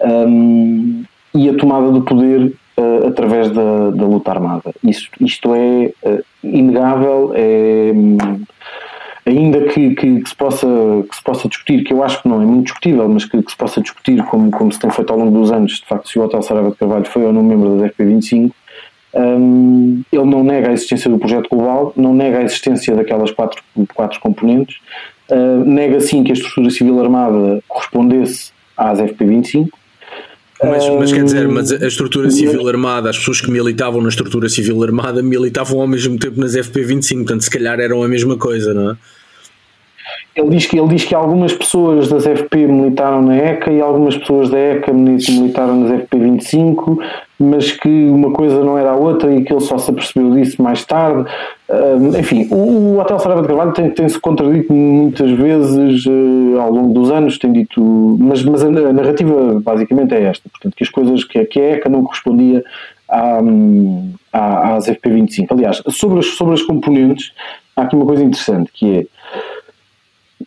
[0.00, 4.72] Um, e a tomada do poder uh, através da, da, luta armada.
[4.82, 7.92] Isto, isto é uh, inegável, é,
[9.26, 10.66] ainda que, que, que, se possa,
[11.08, 13.50] que se possa discutir, que eu acho que não é muito discutível, mas que, que,
[13.50, 16.18] se possa discutir, como, como se tem feito ao longo dos anos, de facto, se
[16.18, 18.52] o Hotel Saraiva de Carvalho foi ou não membro da FP25,
[19.14, 23.62] um, ele não nega a existência do projeto global, não nega a existência daquelas quatro,
[23.94, 24.76] quatro componentes,
[25.30, 29.68] uh, nega sim que a estrutura civil armada correspondesse às FP25,
[30.62, 34.48] mas, mas, quer dizer, mas a estrutura civil armada, as pessoas que militavam na estrutura
[34.48, 38.74] civil armada militavam ao mesmo tempo nas FP25, portanto, se calhar eram a mesma coisa,
[38.74, 38.96] não é?
[40.34, 44.16] Ele diz, que, ele diz que algumas pessoas das FP militaram na ECA e algumas
[44.16, 46.98] pessoas da ECA militaram nas FP25,
[47.38, 50.60] mas que uma coisa não era a outra e que ele só se apercebeu disso
[50.60, 51.30] mais tarde.
[52.18, 56.92] Enfim, o, o Hotel Saraiva de Carvalho tem-se tem contradito muitas vezes uh, ao longo
[56.92, 61.22] dos anos, tem dito, mas, mas a, narrativa basicamente é esta, portanto, que as coisas
[61.24, 62.64] que, que a ECA não correspondia
[63.08, 63.38] à,
[64.32, 65.46] à, às FP25.
[65.50, 67.32] Aliás, sobre as, sobre as componentes,
[67.76, 69.06] há aqui uma coisa interessante que é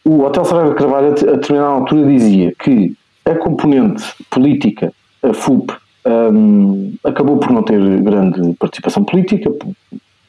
[0.04, 2.93] o Hotel Saraiva de Carvalho, a determinada altura, dizia que
[3.25, 4.91] a componente política,
[5.23, 5.71] a FUP,
[6.06, 9.52] um, acabou por não ter grande participação política,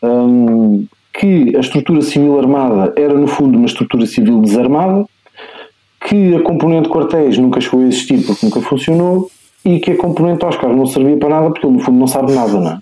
[0.03, 5.05] um, que a estrutura civil armada era, no fundo, uma estrutura civil desarmada,
[6.09, 9.31] que a componente quartéis nunca chegou a existir porque nunca funcionou
[9.65, 12.33] e que a componente Oscar não servia para nada porque ele, no fundo, não sabe
[12.33, 12.79] nada, não é?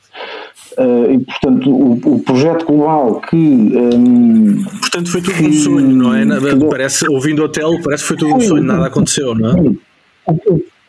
[0.79, 5.89] Uh, e portanto o, o, projeto global que um, portanto foi tudo que, um sonho
[5.89, 6.25] não é?
[6.25, 10.33] nada, parece ouvindo o hotel parece que foi tudo um sonho nada aconteceu não é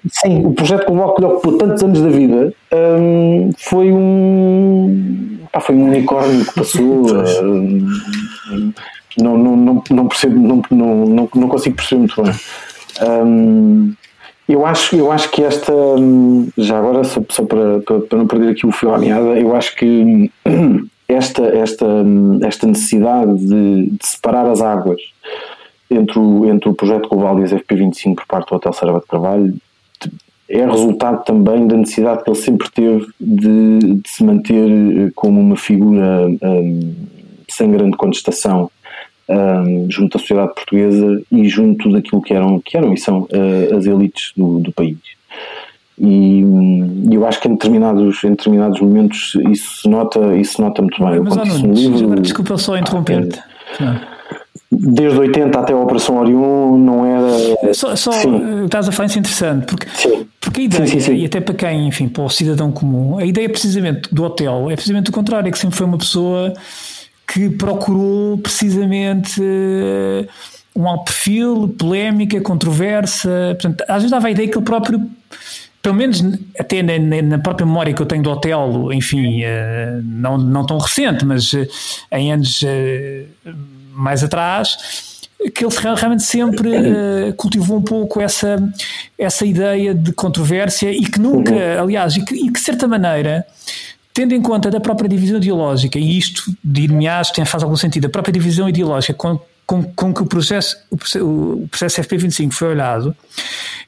[0.09, 5.59] sim o projeto global que lhe ocupou tantos anos da vida um, foi um pá,
[5.59, 8.73] foi um unicórnio que passou uh,
[9.17, 12.33] não, não, não, não percebo não, não, não, consigo perceber muito bem.
[13.01, 13.93] Um,
[14.47, 15.73] eu acho, eu acho que esta,
[16.57, 19.55] já agora, só, só para, para, para, não perder aqui o fio à meada, eu
[19.55, 20.29] acho que
[21.07, 21.85] esta, esta,
[22.43, 25.01] esta necessidade de, de, separar as águas
[25.89, 29.07] entre o, entre o projeto global e as FP25 por parte do Hotel Serva de
[29.07, 29.53] Trabalho
[30.51, 35.39] é resultado também da necessidade que ele sempre teve de, de se manter eh, como
[35.39, 36.93] uma figura um,
[37.47, 38.69] sem grande contestação
[39.29, 43.75] um, junto à sociedade portuguesa e junto daquilo que eram, que eram e são uh,
[43.77, 44.97] as elites do, do país.
[45.97, 50.81] E um, eu acho que em determinados, em determinados momentos isso se nota, isso nota
[50.81, 51.19] muito bem.
[51.21, 53.39] Mas, oh, Nuno, livro, agora desculpa só interromper-te.
[53.79, 54.01] Ah,
[54.71, 57.73] desde 80 até a Operação Orion não era.
[57.73, 58.11] Só, só
[58.63, 60.25] estás a falar isso interessante, porque, sim.
[60.39, 63.25] porque a ideia, sim, sim, e até para quem, enfim, para o cidadão comum, a
[63.25, 66.53] ideia precisamente do hotel é precisamente o contrário, é que sempre foi uma pessoa
[67.27, 70.27] que procurou precisamente uh,
[70.75, 73.55] um alto perfil, polémica, controversa.
[73.59, 75.01] Portanto, às vezes dava a ideia que ele próprio
[75.81, 76.21] pelo menos
[76.59, 81.25] até na, própria memória que eu tenho do hotel, enfim, uh, não, não tão recente,
[81.25, 81.53] mas
[82.11, 82.61] em anos
[83.91, 85.19] mais atrás,
[85.55, 86.71] que ele realmente sempre
[87.35, 88.57] cultivou um pouco essa,
[89.17, 91.83] essa ideia de controvérsia e que nunca, uhum.
[91.83, 93.45] aliás, e que, e que de certa maneira
[94.13, 98.33] tendo em conta da própria divisão ideológica, e isto, dir-me-ás, faz algum sentido, a própria
[98.33, 103.15] divisão ideológica com, com, com que o processo, o processo FP25 foi olhado,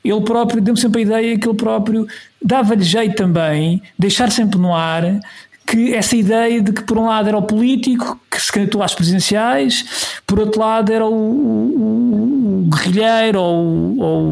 [0.03, 2.07] ele próprio deu-me sempre a ideia que ele próprio
[2.41, 5.19] dava-lhe jeito também deixar sempre no ar
[5.65, 8.93] que essa ideia de que por um lado era o político que se candidatou às
[8.93, 14.29] presidenciais, por outro lado era o, o, o guerrilheiro ou, ou,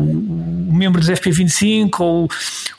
[0.72, 2.28] o membro dos FP25, ou,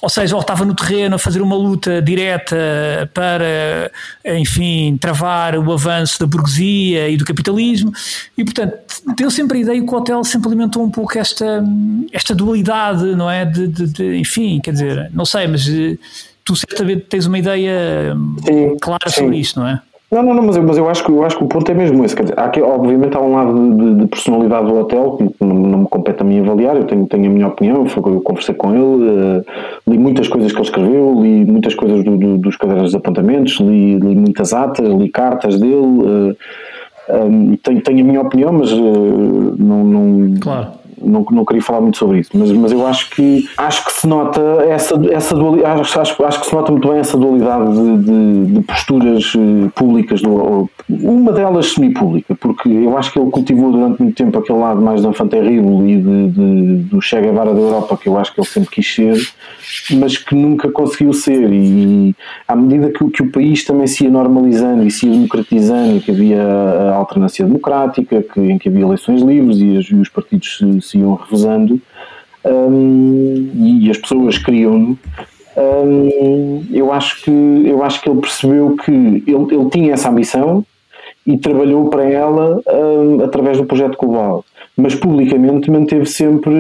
[0.01, 3.93] ou seja, ou estava no terreno a fazer uma luta direta para,
[4.25, 7.93] enfim, travar o avanço da burguesia e do capitalismo,
[8.37, 8.75] e portanto
[9.17, 11.63] deu sempre a ideia que o hotel sempre alimentou um pouco esta,
[12.13, 13.45] esta dualidade, não é?
[13.45, 15.67] De, de, de enfim, quer dizer, não sei, mas
[16.45, 19.21] tu certamente tens uma ideia sim, clara sim.
[19.21, 19.81] sobre isto, não é?
[20.13, 21.75] Não, não, não, mas eu, mas eu, acho, que, eu acho que o ponto é
[21.75, 22.15] mesmo esse.
[22.15, 25.55] Quer dizer, há aqui, obviamente há um lado de, de personalidade do hotel que não,
[25.55, 28.75] não, me compete a mim avaliar, eu tenho, tenho a minha opinião, eu conversei com
[28.75, 29.45] ele, uh,
[29.87, 33.59] li muitas coisas que ele escreveu, li muitas coisas do, do, dos cadernos de apontamentos,
[33.61, 36.37] li, li, muitas atas, li cartas dele, uh,
[37.09, 41.63] eh, um, tenho, tenho a minha opinião, mas uh, não, não, claro não, não queria
[41.63, 45.35] falar muito sobre isso, mas, mas eu acho que acho que se nota essa, essa
[45.35, 49.33] dualidade, acho, acho, acho que se nota muito bem essa dualidade de, de, de posturas
[49.37, 54.39] eh, públicas, do, uma delas semi-pública, porque eu acho que ele cultivou durante muito tempo
[54.39, 58.19] aquele lado mais da terrible e de, de, do Che Guevara da Europa, que eu
[58.19, 59.17] acho que ele sempre quis ser,
[59.93, 61.51] mas que nunca conseguiu ser.
[61.53, 62.15] E
[62.47, 66.11] à medida que, que o país também se ia normalizando e se ia democratizando, que
[66.11, 70.59] havia a alternância democrática, que, em que havia eleições livres e, as, e os partidos
[70.59, 71.81] se, se iam revezando,
[72.45, 74.99] um, e as pessoas criam-no.
[75.57, 80.65] Um, eu acho que eu acho que ele percebeu que ele, ele tinha essa ambição
[81.27, 84.45] e trabalhou para ela um, através do projeto global
[84.77, 86.51] mas publicamente manteve sempre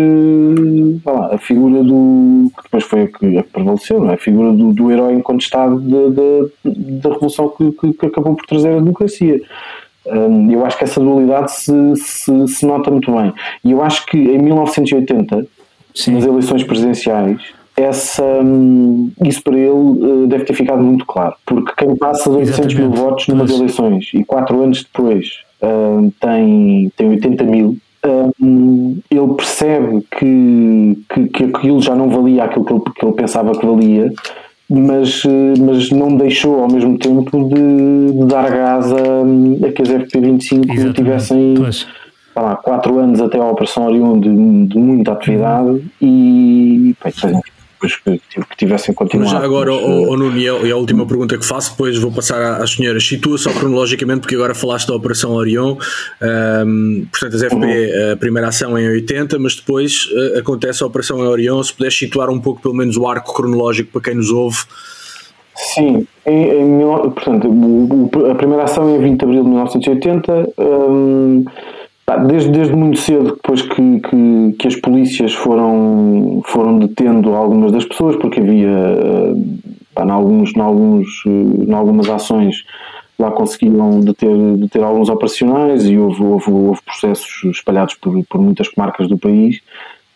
[1.05, 2.51] lá, a figura do.
[2.57, 4.14] que depois foi a que, prevaleceu, é?
[4.14, 8.81] a figura do, do herói incontestado da revolução que, que, que, acabou por trazer a
[8.81, 9.40] democracia.
[10.07, 13.33] Um, eu acho que essa dualidade se, se, se, nota muito bem.
[13.65, 15.47] E eu acho que em 1980,
[15.95, 16.15] Sim.
[16.15, 17.41] nas eleições presidenciais,
[17.77, 21.35] essa, um, isso para ele uh, deve ter ficado muito claro.
[21.47, 26.93] Porque quem passa de 800 mil votos numas eleições e quatro anos depois uh, tem,
[26.97, 32.73] tem 80 mil, um, ele percebe que, que, que, aquilo já não valia aquilo que
[32.73, 34.12] ele, que ele pensava que valia,
[34.73, 35.23] mas,
[35.59, 40.95] mas não deixou ao mesmo tempo de, de dar gás a, a que as FP25
[40.95, 41.55] tivessem
[42.35, 47.42] lá, quatro anos até a Operação Orion de, de muita atividade e bem,
[47.83, 49.31] depois que, que tivessem continuado.
[49.31, 52.61] Já agora, mas, o, o Nuno, e a, última pergunta que faço, depois vou passar
[52.61, 53.05] às senhoras.
[53.05, 55.77] Situa só cronologicamente, porque agora falaste da Operação Orion,
[56.66, 58.12] um, portanto, as FP, uhum.
[58.12, 61.62] a primeira ação é em 80, mas depois uh, acontece a Operação Orion.
[61.62, 64.59] Se puderes situar um pouco, pelo menos, o arco cronológico para quem nos ouve.
[65.55, 67.49] Sim, em, em, portanto,
[68.31, 70.49] a primeira ação é 20 de abril de 1980.
[70.59, 71.45] Um,
[72.27, 77.85] Desde, desde muito cedo, depois que, que, que, as polícias foram, foram detendo algumas das
[77.85, 78.69] pessoas, porque havia,
[79.95, 82.65] pá, em, alguns, em, alguns, em algumas ações,
[83.19, 88.69] lá conseguiram deter, deter alguns operacionais e houve, houve, houve processos espalhados por, por muitas
[88.69, 89.61] comarcas do país.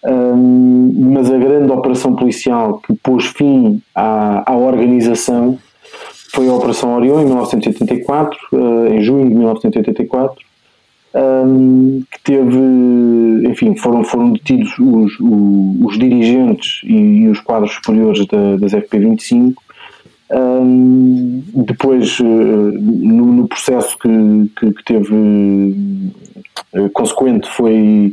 [0.04, 5.58] Um, mas a grande operação policial que pôs fim à, à organização
[6.32, 10.36] foi a Operação Orion em 1984, uh, em junho de 1984,
[11.16, 12.58] um, que teve,
[13.48, 18.72] enfim, foram, foram detidos os, os, os dirigentes e, e, os quadros superiores da, das
[18.72, 19.54] FP25.
[20.28, 28.12] Um, depois, eh, no, no processo que, que, que teve uh, consequente, foi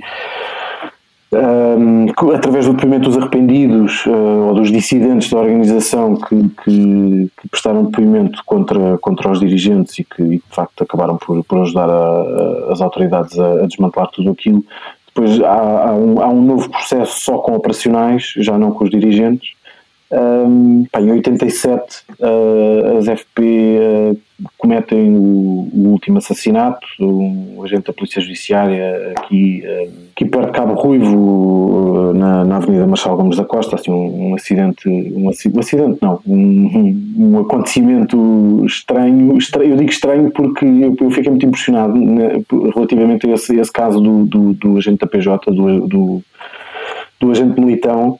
[1.33, 7.49] um, através do depoimento dos arrependidos uh, ou dos dissidentes da organização que, que, que,
[7.49, 11.89] prestaram depoimento contra, contra os dirigentes e que, e de facto acabaram por, por ajudar
[11.89, 14.63] a, a, as autoridades a, a, desmantelar tudo aquilo.
[15.07, 18.89] Depois há, há, um, há, um, novo processo só com operacionais, já não com os
[18.89, 19.51] dirigentes,
[20.11, 24.19] Um, pá, em 87 uh, as FP uh,
[24.59, 30.51] cometem o, o, último assassinato, um agente da Polícia Judiciária aqui, uh, aqui perto de
[30.51, 35.59] Cabo Ruivo, na, na Avenida Marshal Gomes da Costa, assim, um, um acidente, um, um,
[35.59, 41.45] acidente não, um, um acontecimento estranho, estranho, eu digo estranho porque eu, eu fiquei muito
[41.47, 42.43] impressionado né,
[42.75, 46.21] relativamente a esse, esse caso do, do, do, agente da PJ, do, do,
[47.19, 48.19] do agente militão,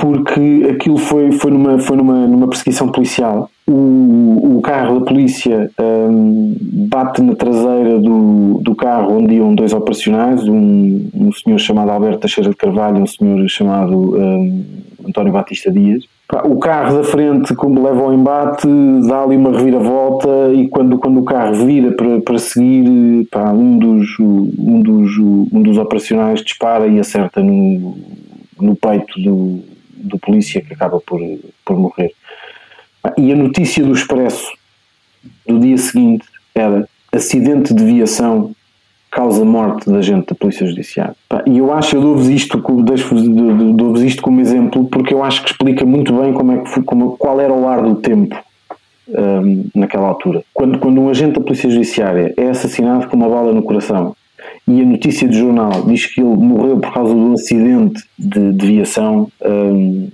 [0.00, 3.50] porque aquilo foi, foi, numa, foi numa, numa perseguição policial.
[3.66, 6.56] O, o carro da polícia um,
[6.88, 12.20] bate na traseira do, do carro onde iam dois operacionais, um, um senhor chamado Alberto
[12.20, 14.64] Teixeira de Carvalho e um senhor chamado um,
[15.06, 16.04] António Batista Dias.
[16.44, 18.68] O carro da frente, como leva ao embate,
[19.08, 23.78] dá ali uma reviravolta e quando, quando o carro vira para, para seguir, pá, um,
[23.78, 27.96] dos, um, dos, um dos operacionais dispara e acerta no,
[28.60, 29.62] no peito do,
[29.98, 31.20] do polícia que acaba por,
[31.64, 32.12] por morrer.
[33.16, 34.52] E a notícia do Expresso
[35.46, 38.54] do dia seguinte era acidente de viação
[39.10, 41.16] causa morte da gente da Polícia Judiciária.
[41.46, 45.84] E eu acho, eu dou-vos isto, dou isto como exemplo porque eu acho que explica
[45.84, 48.36] muito bem como é que como, qual era o ar do tempo
[49.08, 50.44] um, naquela altura.
[50.52, 54.14] Quando, quando um agente da Polícia Judiciária é assassinado com uma bala no coração
[54.68, 58.52] e a notícia do jornal diz que ele morreu por causa de um acidente de,
[58.52, 59.30] de viação.
[59.42, 60.10] Um,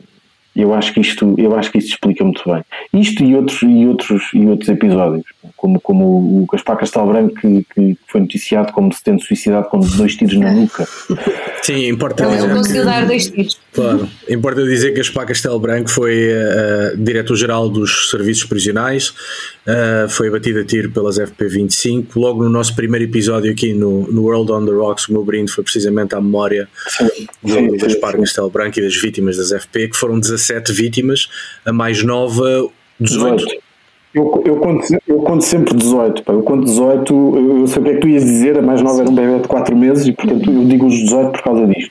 [0.55, 2.62] eu acho que isto, eu acho que isto explica muito bem.
[2.92, 5.24] Isto e outros e outros e outros episódios,
[5.64, 9.80] como como o Gaspar Castelo Branco que, que foi noticiado como se tendo suicidado com
[9.80, 10.86] dois tiros na nuca.
[11.62, 12.44] Sim, importa dizer.
[12.44, 13.58] Ele conseguiu dar dois tiros.
[13.72, 19.08] Claro, importa dizer que Gaspar Castelo Branco foi uh, diretor-geral dos serviços prisionais,
[19.66, 22.08] uh, foi abatido a tiro pelas FP25.
[22.14, 25.50] Logo no nosso primeiro episódio aqui no, no World on the Rocks, o meu brinde
[25.50, 28.18] foi precisamente à memória sim, do Gaspar.
[28.18, 31.30] Castelo Branco e das vítimas das FP, que foram 17 vítimas,
[31.64, 32.68] a mais nova
[33.00, 33.36] 18.
[33.36, 33.73] 18.
[34.14, 36.32] Eu, eu, conto, eu conto sempre 18, pá.
[36.32, 39.00] eu conto 18, eu sei o que é que tu ias dizer, a mais nova
[39.00, 41.90] era um bebê de 4 meses e portanto eu digo os 18 por causa disto.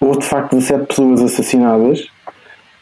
[0.00, 2.06] Houve de facto 17 pessoas assassinadas,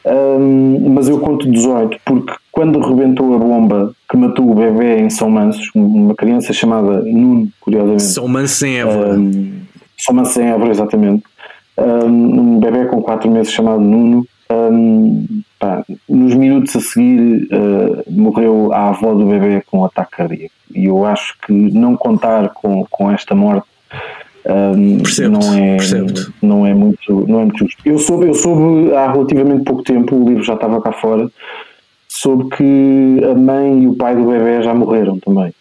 [0.04, 5.08] hum, mas eu conto 18 porque quando rebentou a bomba que matou o bebê em
[5.08, 8.02] São Mansos, uma criança chamada Nuno, curiosamente.
[8.02, 9.14] São Mansos em Évora.
[9.14, 9.60] Hum,
[9.96, 11.24] São Mansos em Évora, exatamente.
[11.78, 15.26] Hum, um bebê com 4 meses chamado Nuno um,
[15.58, 20.54] pá, nos minutos a seguir uh, morreu a avó do bebê com um ataque cardíaco.
[20.74, 23.66] E eu acho que não contar com, com esta morte
[24.46, 24.98] um,
[25.30, 25.76] não, é,
[26.42, 27.80] não, é muito, não é muito justo.
[27.84, 31.30] Eu soube, eu soube há relativamente pouco tempo, o livro já estava cá fora,
[32.08, 35.54] soube que a mãe e o pai do bebê já morreram também.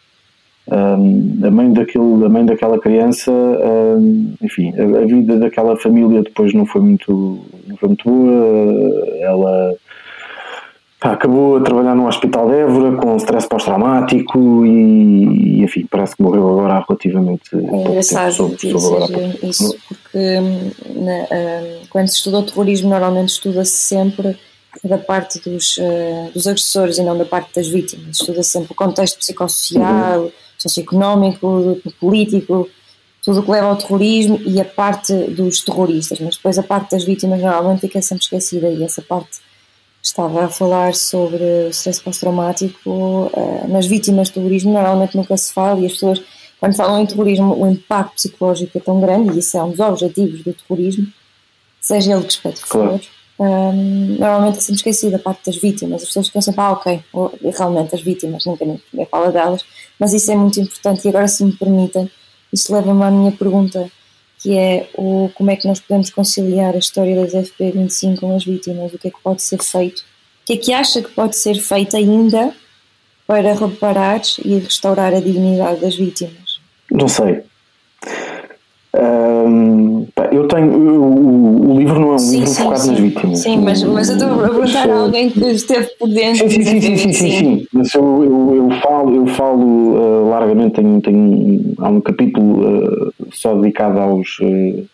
[0.72, 6.24] Um, a, mãe daquele, a mãe daquela criança, um, enfim, a, a, vida daquela família
[6.24, 9.18] depois não foi muito, não foi muito boa.
[9.20, 9.76] Ela
[11.02, 16.24] acabou a trabalhar no Hospital de Évora com stress pós-traumático e, e, enfim, parece que
[16.24, 17.54] morreu agora há relativamente.
[17.54, 20.40] É engraçado dizer isso, porque
[20.96, 21.28] na,
[21.90, 24.38] quando se estuda o terrorismo, normalmente estuda-se sempre
[24.82, 28.22] da parte dos, uh, dos agressores e não da parte das vítimas.
[28.22, 30.22] Estuda-se sempre o contexto psicossocial.
[30.22, 30.32] Uhum
[30.64, 32.70] socioeconómico, político,
[33.22, 36.92] tudo o que leva ao terrorismo e a parte dos terroristas, mas depois a parte
[36.92, 39.40] das vítimas normalmente fica sempre esquecida e essa parte
[40.02, 45.54] estava a falar sobre o stress pós-traumático, eh, nas vítimas de terrorismo normalmente nunca se
[45.54, 46.22] fala e as pessoas
[46.60, 49.80] quando falam em terrorismo o impacto psicológico é tão grande e isso é um dos
[49.80, 51.08] objetivos do terrorismo,
[51.80, 53.02] seja ele que aspecto for.
[53.40, 57.04] Um, normalmente é sempre esquecida a parte das vítimas, as pessoas sempre, ah, ok,
[57.58, 59.66] realmente as vítimas, nunca ninguém fala delas,
[60.00, 61.06] mas isso é muito importante.
[61.06, 62.10] E agora, se me permitem,
[62.52, 63.90] isso leva-me à minha pergunta,
[64.40, 68.44] que é o, como é que nós podemos conciliar a história das FP25 com as
[68.44, 71.36] vítimas, o que é que pode ser feito, o que é que acha que pode
[71.36, 72.54] ser feito ainda
[73.26, 76.60] para reparar e restaurar a dignidade das vítimas?
[76.92, 77.44] Não sei.
[79.46, 80.72] Um, eu tenho.
[80.72, 82.92] O, o, livro não é um sim, livro sim, focado sim.
[82.92, 83.40] nas vítimas.
[83.40, 86.50] Sim, mas, mas eu estou a perguntar a alguém que esteve por dentro.
[86.50, 89.66] Sim, sim, sim, sim, sim, sim, Mas eu, eu, eu falo, eu falo
[89.96, 94.88] uh, largamente, tenho, tenho, há um capítulo uh, só dedicado aos, uh,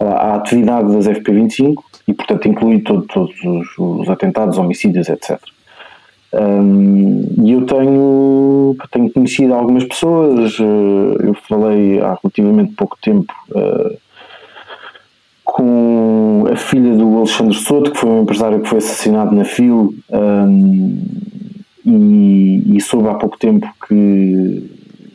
[0.00, 1.74] à atividade das FP25
[2.08, 5.38] e, portanto, inclui todo, todos os, os atentados, homicídios, etc.
[6.38, 13.32] Um, e eu tenho, tenho conhecido algumas pessoas, uh, eu falei há relativamente pouco tempo
[13.52, 13.96] uh,
[15.42, 19.94] com a filha do Alexandre Soto, que foi um empresário que foi assassinado na FIL,
[20.10, 21.04] um,
[21.86, 24.70] e, e soube há pouco tempo que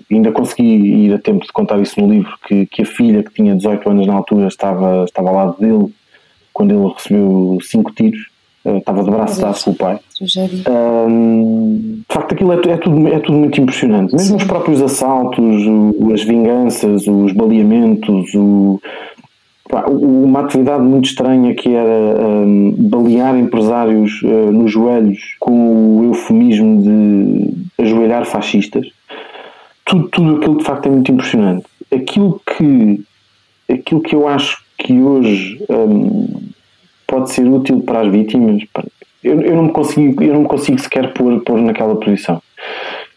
[0.09, 3.33] ainda consegui ir a tempo de contar isso no livro, que, que a filha, que
[3.33, 5.93] tinha 18 anos na altura, estava, estava ao lado dele
[6.51, 8.31] quando ele recebeu cinco tiros
[8.65, 9.75] estava de braço dado com o
[10.69, 14.13] Um, de facto, aquilo é, é, tudo, é tudo muito impressionante.
[14.13, 14.35] Mesmo Sim.
[14.35, 18.79] os próprios assaltos, o, as vinganças, os baleamentos, o,
[19.87, 26.81] uma atividade muito estranha que era um, balear empresários uh, nos joelhos com o eufemismo
[26.81, 28.87] de ajoelhar fascistas.
[29.85, 31.65] Tudo, tudo aquilo de facto é muito impressionante.
[31.93, 33.01] Aquilo que,
[33.69, 36.27] aquilo que eu acho que hoje um,
[37.07, 38.63] pode ser útil para as vítimas,
[39.23, 42.41] eu, eu, não me consigo, eu não me consigo sequer pôr, pôr naquela posição.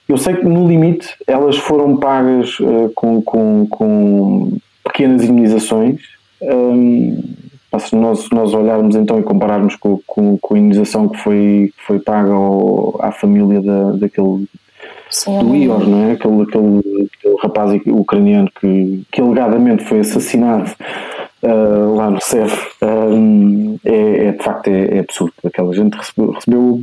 [0.09, 6.01] Eu sei que no limite elas foram pagas uh, com, com, com, pequenas indenizações.
[6.43, 7.23] Um,
[7.79, 11.83] se nós, nós olharmos então e compararmos com, com, com a indenização que foi, que
[11.85, 14.47] foi paga ao, à família da, daquele
[15.11, 16.13] Sim, do Ior, não é?
[16.13, 20.71] Aquele, aquele, aquele rapaz ucraniano que, que alegadamente foi assassinado
[21.45, 25.34] uh, lá no CEF um, é, é, de facto é, é, absurdo.
[25.45, 26.80] Aquela gente recebeu, recebeu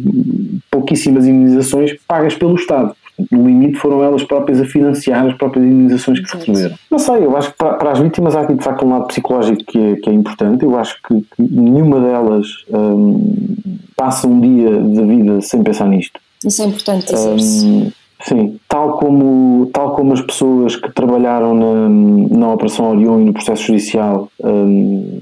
[0.69, 2.95] pouquíssimas indenizações pagas pelo Estado.
[3.31, 6.75] No limite foram elas próprias a financiar as próprias indenizações que se receberam.
[6.89, 9.07] Não sei, eu acho que para, para, as vítimas há aqui de facto um lado
[9.07, 10.63] psicológico que é, que é importante.
[10.63, 16.19] Eu acho que, que nenhuma delas um, passa um dia da vida sem pensar nisto.
[16.43, 17.93] Isso é importante dizer-se.
[18.23, 23.33] Sim, tal como, tal como as pessoas que trabalharam na, na Operação Orion e no
[23.33, 25.21] processo judicial um,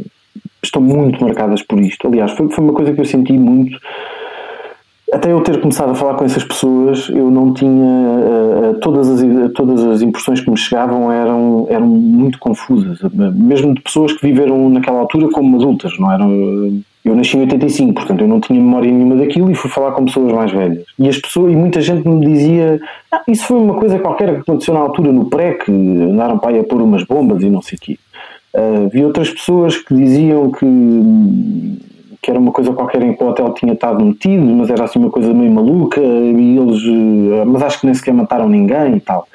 [0.62, 2.08] estão muito marcadas por isto.
[2.08, 3.78] Aliás, foi, foi uma coisa que eu senti muito.
[5.14, 7.72] Até eu ter começado a falar com essas pessoas, eu não tinha.
[7.72, 13.00] Uh, todas, as, todas as impressões que me chegavam eram, eram muito confusas,
[13.34, 17.94] mesmo de pessoas que viveram naquela altura como adultas, não eram eu nasci em 85,
[17.94, 20.86] portanto eu não tinha memória nenhuma daquilo e fui falar com pessoas mais velhas.
[20.98, 22.80] E as pessoas, e muita gente me dizia,
[23.12, 26.52] ah, isso foi uma coisa qualquer que aconteceu na altura no pré, que andaram para
[26.52, 28.00] aí a pôr umas bombas e não sei o quê.
[28.54, 30.66] Uh, vi outras pessoas que diziam que,
[32.22, 35.00] que era uma coisa qualquer em que o hotel tinha estado metido, mas era assim
[35.00, 39.00] uma coisa meio maluca, e eles, uh, mas acho que nem sequer mataram ninguém e
[39.00, 39.28] tal.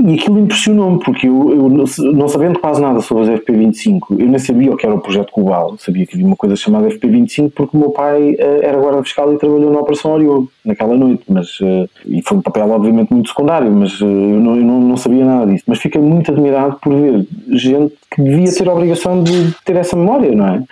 [0.00, 4.38] E aquilo impressionou-me, porque eu, eu, não sabendo quase nada sobre as FP25, eu nem
[4.38, 5.76] sabia o que era o projeto global.
[5.76, 9.32] Sabia que havia uma coisa chamada FP25 porque o meu pai uh, era guarda fiscal
[9.32, 11.24] e trabalhou na Operação Orion naquela noite.
[11.28, 14.80] Mas, uh, e foi um papel, obviamente, muito secundário, mas uh, eu, não, eu não,
[14.80, 15.64] não, sabia nada disso.
[15.66, 19.96] Mas fiquei muito admirado por ver gente que devia ter a obrigação de ter essa
[19.96, 20.62] memória, não é?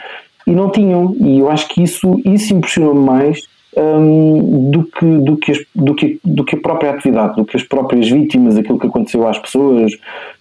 [0.47, 1.17] E não tinham.
[1.19, 3.43] E eu acho que isso, isso impressionou-me mais
[3.77, 7.57] um, do, que, do, que as, do, que, do que a própria atividade, do que
[7.57, 9.93] as próprias vítimas, aquilo que aconteceu às pessoas.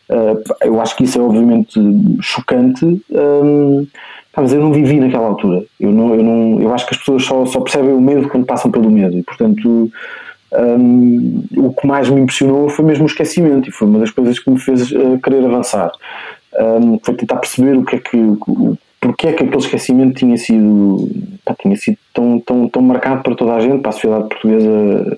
[0.09, 1.79] Uh, eu acho que isso é obviamente
[2.21, 3.85] chocante, um,
[4.35, 5.63] mas eu não vivi naquela altura.
[5.79, 8.45] Eu, não, eu, não, eu acho que as pessoas só, só percebem o medo quando
[8.45, 9.91] passam pelo medo, e portanto.
[10.57, 14.39] Um, o que mais me impressionou foi mesmo o esquecimento e foi uma das coisas
[14.39, 15.91] que me fez uh, querer avançar.
[16.57, 18.17] Um, foi tentar perceber o que é que
[19.05, 21.07] porque é que aquele esquecimento tinha sido,
[21.45, 25.17] pá, tinha sido tão, tão, tão marcado para toda a gente, para a sociedade portuguesa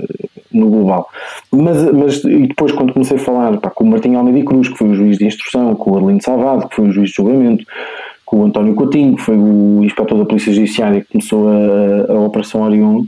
[0.52, 1.08] no global.
[1.54, 4.78] Mas, mas e depois, quando comecei a falar pá, com o Martim Almeida Cruz, que
[4.78, 7.64] foi o juiz de instrução, com o Arlindo Salvado, que foi o juiz de julgamento,
[8.26, 12.20] com o António Coutinho, que foi o inspetor da Polícia Judiciária que começou a, a
[12.20, 13.06] Operação Orion,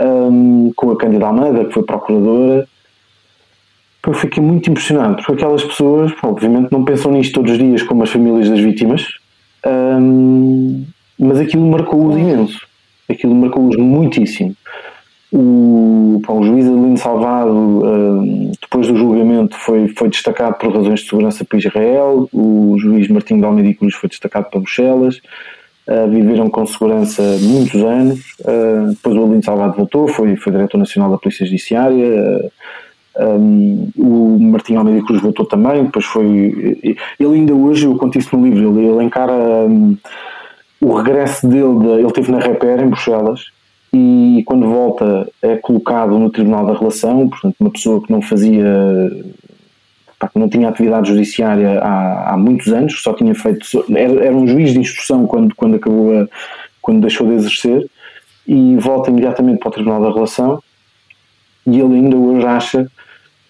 [0.00, 2.66] um, com a Cândida Almeida, que foi procuradora,
[4.06, 8.02] eu fiquei muito impressionado, porque aquelas pessoas, obviamente, não pensam nisto todos os dias como
[8.02, 9.06] as famílias das vítimas,
[9.66, 10.84] um,
[11.18, 12.66] mas aquilo marcou-os imenso.
[13.08, 14.54] Aquilo marcou-os muitíssimo.
[15.32, 21.00] O, pá, o juiz Adelino Salvado, um, depois do julgamento, foi, foi destacado por razões
[21.00, 22.28] de segurança para Israel.
[22.32, 25.20] O juiz Martim de Almeida Cruz foi destacado para Bruxelas.
[25.86, 28.20] Uh, viveram com segurança muitos anos.
[28.40, 32.06] Uh, depois o Adelino Salvado voltou, foi, foi diretor nacional da Polícia Judiciária.
[32.06, 32.50] Uh,
[33.18, 36.26] um, o Martim Almeida Cruz voltou também, depois foi.
[37.18, 39.96] Ele ainda hoje, eu conto isso no livro, ele, ele encara um,
[40.80, 43.46] o regresso dele, de, ele esteve na Reper em Bruxelas
[43.92, 48.64] e quando volta é colocado no Tribunal da Relação, portanto, uma pessoa que não fazia.
[50.32, 53.66] que não tinha atividade judiciária há, há muitos anos, só tinha feito.
[53.94, 56.26] Era, era um juiz de instrução quando, quando acabou a,
[56.82, 57.88] quando deixou de exercer
[58.46, 60.60] e volta imediatamente para o Tribunal da Relação
[61.66, 62.90] e ele ainda hoje acha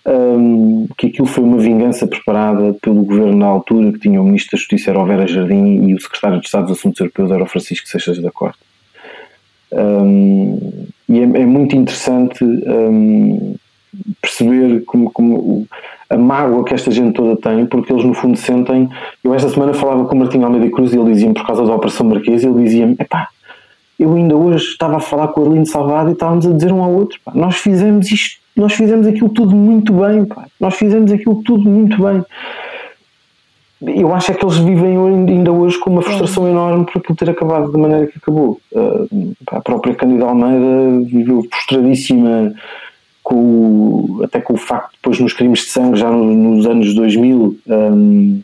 [0.06, 4.52] um, que aquilo foi uma vingança preparada pelo governo na altura, que tinha o Ministro
[4.52, 7.42] da Justiça era o Vera Jardim e o Secretário de Estado dos Assuntos Europeus era
[7.42, 8.62] o Francisco Seixas da Costa.
[9.72, 13.56] Um, e é, é, muito interessante um,
[14.20, 15.66] perceber como, como,
[16.08, 18.88] a mágoa que esta gente toda tem, porque eles no fundo sentem.
[19.22, 21.74] Eu esta semana falava com o Martim Almeida Cruz e ele dizia por causa da
[21.74, 23.28] Operação Marquesa, ele dizia-me: epá,
[23.98, 26.82] eu ainda hoje estava a falar com o Arlindo Salvado e estávamos a dizer um
[26.82, 30.46] ao outro: pá, nós fizemos isto nós fizemos aquilo tudo muito bem, pá.
[30.60, 32.24] nós fizemos aquilo tudo muito bem.
[33.82, 37.30] eu acho é que eles vivem ainda hoje com uma frustração enorme por aquilo ter
[37.30, 38.60] acabado da maneira que acabou.
[38.72, 42.54] Uh, a própria Candida Almeida viveu frustradíssima
[43.24, 48.40] com até com o facto depois nos crimes de sangue já nos anos 2000 um,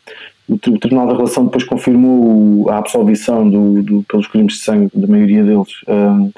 [0.49, 5.07] o, Tribunal da Relação depois confirmou a absolvição do, do, pelos crimes de sangue da
[5.07, 6.33] maioria deles um,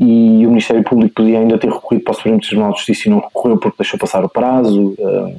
[0.00, 3.10] e o Ministério Público podia ainda ter recorrido para o Supremo Tribunal de Justiça e
[3.10, 5.36] não recorreu porque deixou passar o prazo um,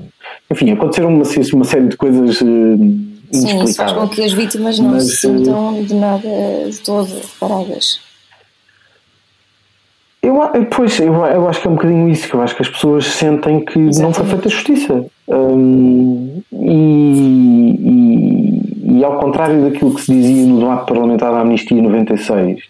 [0.52, 2.46] enfim, aconteceram uma, uma, série de coisas uh,
[3.32, 6.30] Sim, isso faz com que as vítimas não Mas, se sintam de nada
[6.70, 8.00] de todo reparadas
[10.22, 10.36] eu,
[10.70, 13.06] pois, eu, eu acho que é um bocadinho isso, que eu acho que as pessoas
[13.06, 14.02] sentem que Exatamente.
[14.02, 15.06] não foi feita justiça.
[15.28, 18.31] Um, e, e,
[19.02, 22.62] e, ao contrário daquilo que se dizia no debate parlamentar da Amnistia 96,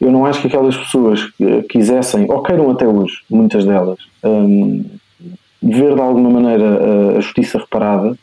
[0.00, 1.28] eu não acho que aquelas pessoas
[1.68, 4.84] quisessem, ou queiram até hoje, muitas delas, um,
[5.62, 6.64] ver de alguma maneira
[7.14, 8.18] a, a justiça reparada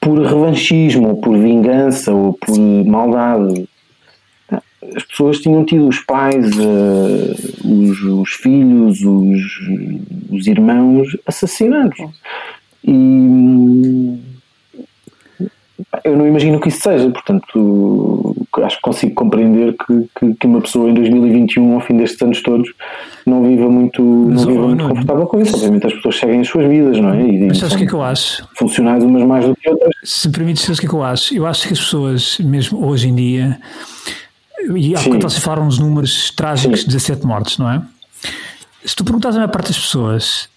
[0.00, 3.66] por revanchismo, ou por vingança, ou por maldade
[4.94, 9.42] as pessoas tinham tido os pais, uh, os, os, filhos, os,
[10.30, 11.98] os, irmãos assassinados.
[12.84, 14.22] E
[16.02, 20.60] eu não imagino que isso seja, portanto, acho que consigo compreender que, que, que, uma
[20.60, 22.72] pessoa em 2021, ao fim destes anos todos,
[23.26, 25.54] não viva muito, não viva muito confortável com isso.
[25.54, 27.22] Obviamente as pessoas seguem as suas vidas, não é?
[27.22, 28.48] E, Mas sabes o que é que eu acho?
[28.56, 29.94] Funcionais umas mais do que outras.
[30.02, 31.34] Se me permites, sabes o que é que eu acho?
[31.34, 33.58] Eu acho que as pessoas, mesmo hoje em dia,
[34.76, 37.82] e há bocado vocês falaram nos números trágicos de 17 mortes, não é?
[38.84, 40.48] Se tu perguntas a maior parte das pessoas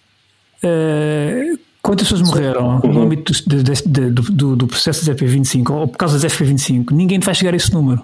[0.63, 2.91] uh, quantas pessoas morreram uhum.
[2.91, 3.63] no âmbito do,
[4.11, 7.55] do, do, do processo das FP25 ou por causa das FP25, ninguém vai chegar a
[7.55, 8.03] esse número.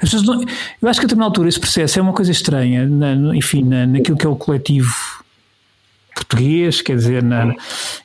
[0.00, 2.86] As pessoas não, eu acho que a determinada altura esse processo é uma coisa estranha,
[2.86, 4.94] na, enfim, na, naquilo que é o coletivo
[6.14, 7.54] português, quer dizer, na,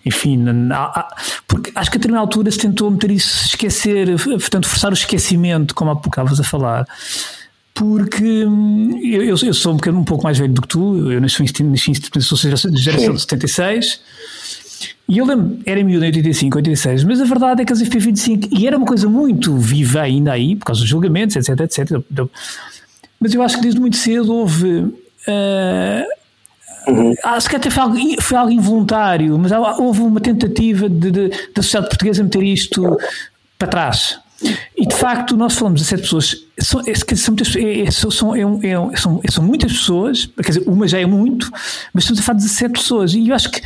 [0.06, 1.08] enfim, na,
[1.48, 5.74] porque acho que a determinada altura se tentou meter isso, esquecer, portanto, forçar o esquecimento,
[5.74, 6.86] como há pouco estavas a falar.
[7.74, 11.22] Porque hum, eu, eu, sou um, bocadinho, um pouco mais velho do que tu, eu
[11.22, 11.76] nasci em
[12.20, 12.72] sou geração
[13.14, 14.02] de 76,
[15.08, 18.68] e eu lembro, era em 85, 86, mas a verdade é que as FP25, e
[18.68, 22.02] era uma coisa muito viva ainda aí, por causa dos julgamentos, etc, etc.
[23.20, 24.68] Mas eu acho que desde muito cedo houve.
[25.28, 26.18] Uh,
[26.88, 27.14] Uhum.
[27.22, 31.62] Acho que até foi algo, foi algo involuntário, mas houve uma tentativa de, de, da
[31.62, 32.98] sociedade portuguesa meter isto
[33.60, 34.20] para trás.
[34.76, 38.36] E de facto, nós falamos de sete pessoas, são, é, são, muitas, é, é, são,
[38.36, 41.52] é, é, são, são muitas pessoas, quer dizer, uma já é muito,
[41.92, 43.14] mas estamos a falar de 17 pessoas.
[43.14, 43.62] E eu acho que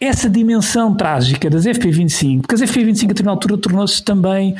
[0.00, 4.54] essa dimensão trágica das FP25, porque as FP25 a determinada altura tornou-se também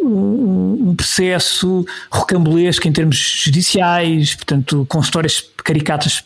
[0.00, 6.24] um, um, processo rocambolesco em termos judiciais, portanto, com histórias caricatas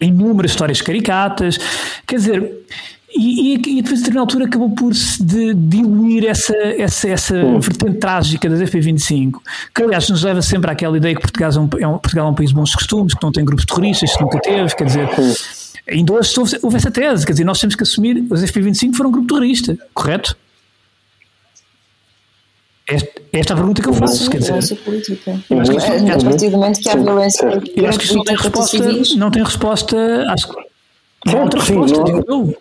[0.00, 1.58] inúmeras histórias caricatas,
[2.04, 2.64] quer dizer,
[3.14, 7.34] e, e, e depois a determinada altura acabou por se de, diluir essa, essa, essa
[7.60, 9.32] vertente trágica das FP25,
[9.74, 12.30] que aliás nos leva sempre àquela ideia que Portugal é um, é um, Portugal é
[12.30, 15.08] um país de bons costumes, que não tem grupos terroristas, que nunca teve, quer dizer,
[15.88, 19.10] ainda hoje houve, houve essa tese, quer dizer, nós temos que assumir os FP25 foram
[19.10, 20.36] um grupo terrorista, correto?
[22.88, 24.52] Esta, esta é a pergunta que eu faço, quer dizer.
[24.52, 24.74] Eu acho
[25.70, 27.62] que isto, é, a partir do momento que há violência.
[27.76, 29.16] Eu acho que isto não tem resposta.
[29.16, 30.24] Não tem resposta.
[30.28, 30.54] Acho que.
[31.26, 32.58] Não, tem resposta, não, digo eu.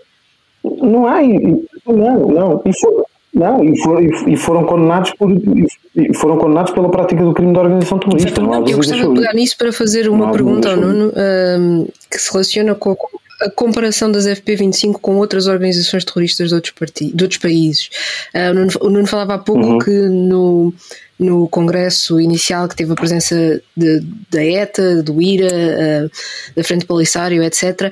[0.64, 1.22] Não há.
[1.22, 2.64] Não, não.
[2.80, 5.32] For, não, e, for, e foram condenados por.
[5.32, 8.42] E foram condenados pela prática do crime de organização terrorista.
[8.42, 12.18] Não há eu gostava de pegar nisso para fazer uma pergunta ao Nuno um, que
[12.18, 12.96] se relaciona com a
[13.42, 17.90] a comparação das FP25 com outras organizações terroristas de outros, de outros países.
[18.36, 19.80] Uh, o, Nuno, o, Nuno, falava há pouco uhum.
[19.80, 20.74] que no,
[21.18, 26.12] no congresso inicial que teve a presença de, da ETA, do IRA, uh,
[26.56, 27.92] da Frente Polisário, etc.,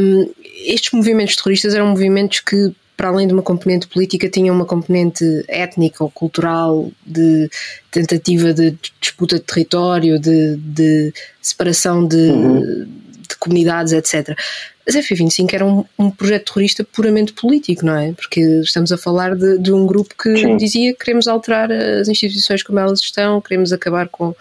[0.00, 0.30] um,
[0.64, 5.24] estes movimentos terroristas eram movimentos que para além de uma componente política, tinham uma componente
[5.46, 7.48] étnica ou cultural de
[7.92, 12.88] tentativa de disputa de território, de, de separação de, uhum.
[13.28, 14.36] de comunidades, etc.
[14.84, 18.12] Mas F-25 era um, um, projeto terrorista puramente político, não é?
[18.14, 20.56] Porque estamos a falar de, de um grupo que Sim.
[20.56, 24.34] dizia que queremos alterar as instituições como elas estão, queremos acabar com,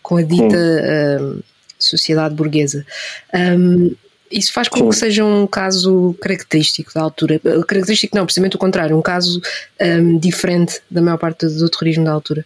[0.00, 1.42] com a dita uh,
[1.76, 2.86] sociedade burguesa.
[3.34, 3.96] Um,
[4.30, 4.88] isso faz com Sim.
[4.88, 7.40] que seja um caso característico da altura.
[7.66, 9.40] Característico não, precisamente o contrário, um caso
[9.80, 12.44] um, diferente da maior parte do terrorismo da altura.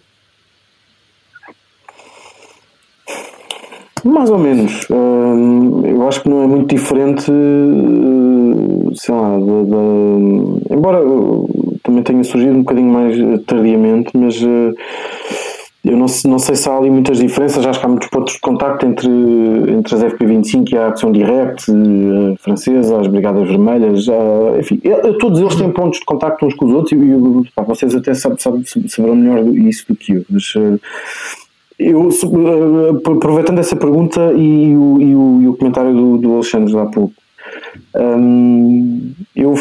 [4.05, 4.87] Mais ou menos.
[4.91, 11.01] Hum, eu acho que não é muito diferente, eh, sei lá, de, de, embora
[11.83, 14.37] também tenha surgido um bocadinho mais tardiamente, mas
[15.83, 18.41] eu não, não sei se há ali muitas diferenças, acho que há muitos pontos de
[18.41, 24.59] contacto entre, entre as FP25 e a Ação Direct a francesa, as Brigadas Vermelhas, a,
[24.59, 24.81] enfim,
[25.19, 28.13] todos eles têm pontos de contacto uns com os outros e, e pá, vocês até
[28.13, 30.53] sabem, sabem, saberão melhor isso do que eu, mas
[31.79, 32.11] eu,
[33.17, 37.15] aproveitando essa pergunta e o, e o, e o comentário do, do Alexandre há pouco,
[37.97, 39.55] hum, eu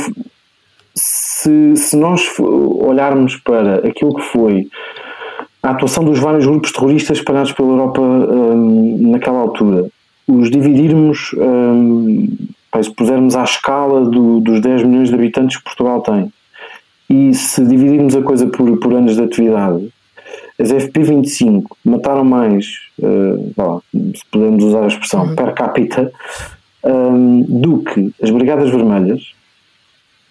[0.93, 4.67] se, se nós olharmos para aquilo que foi
[5.61, 9.89] a atuação dos vários grupos terroristas espalhados pela Europa um, naquela altura,
[10.27, 12.27] os dividirmos, um,
[12.81, 16.31] se pusermos à escala do, dos 10 milhões de habitantes que Portugal tem,
[17.09, 19.91] e se dividirmos a coisa por, por anos de atividade,
[20.59, 22.65] as FP25 mataram mais,
[22.99, 25.35] uh, lá, se podemos usar a expressão, uhum.
[25.35, 26.11] per capita,
[26.83, 29.33] um, do que as Brigadas Vermelhas,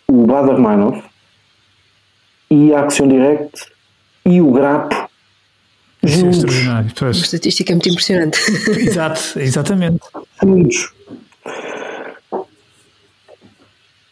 [0.07, 1.03] o Bader Meinhof
[2.51, 3.67] e a Action Direct
[4.25, 5.08] e o Grapo
[6.03, 6.91] isso é extraordinário.
[7.01, 8.39] Uma estatística muito impressionante.
[8.79, 10.01] Exato, exatamente.
[10.43, 10.93] Juntos.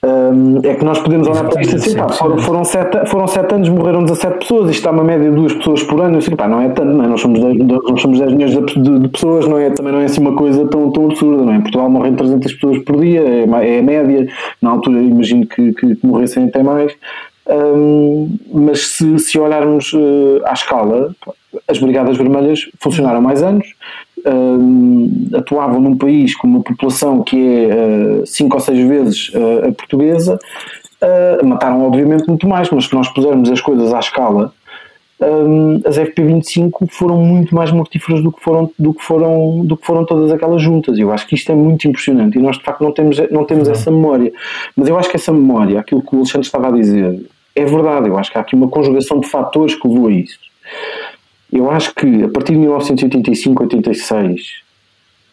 [0.07, 3.55] Um, é que nós podemos olhar para isto assim, pá, foram, foram, sete, foram sete
[3.55, 6.47] anos, morreram 17 pessoas, isto está uma média de duas pessoas por ano, assim, pá,
[6.47, 7.09] não é tanto, não é?
[7.09, 9.70] Nós, somos 10, nós somos 10 milhões de, de, de, pessoas, não é?
[9.70, 11.57] também não é assim uma coisa tão, tão absurda, não é?
[11.57, 14.28] Em Portugal morrem 300 pessoas por dia, é, é a média,
[14.62, 16.93] na altura imagino que, que, que morressem até mais,
[17.49, 21.14] um, mas se, se olharmos uh, à escala,
[21.68, 23.66] as Brigadas Vermelhas funcionaram mais anos,
[24.26, 29.68] um, atuavam num país com uma população que é uh, cinco ou seis vezes uh,
[29.68, 30.38] a portuguesa,
[31.44, 34.52] mataram obviamente muito mais, mas se nós pusermos as coisas à escala,
[35.20, 39.86] um, as FP25 foram muito mais mortíferas do que foram, do que foram, do que
[39.86, 40.98] foram todas aquelas juntas.
[40.98, 43.68] Eu acho que isto é muito impressionante e nós de facto não temos, não temos
[43.68, 44.32] essa memória.
[44.76, 48.09] Mas eu acho que essa memória, aquilo que o Alexandre estava a dizer, é verdade.
[48.09, 50.38] Eu acho que há aqui uma conjugação de fatores que levou a isso.
[51.53, 54.40] Eu acho que a partir de 1985, 86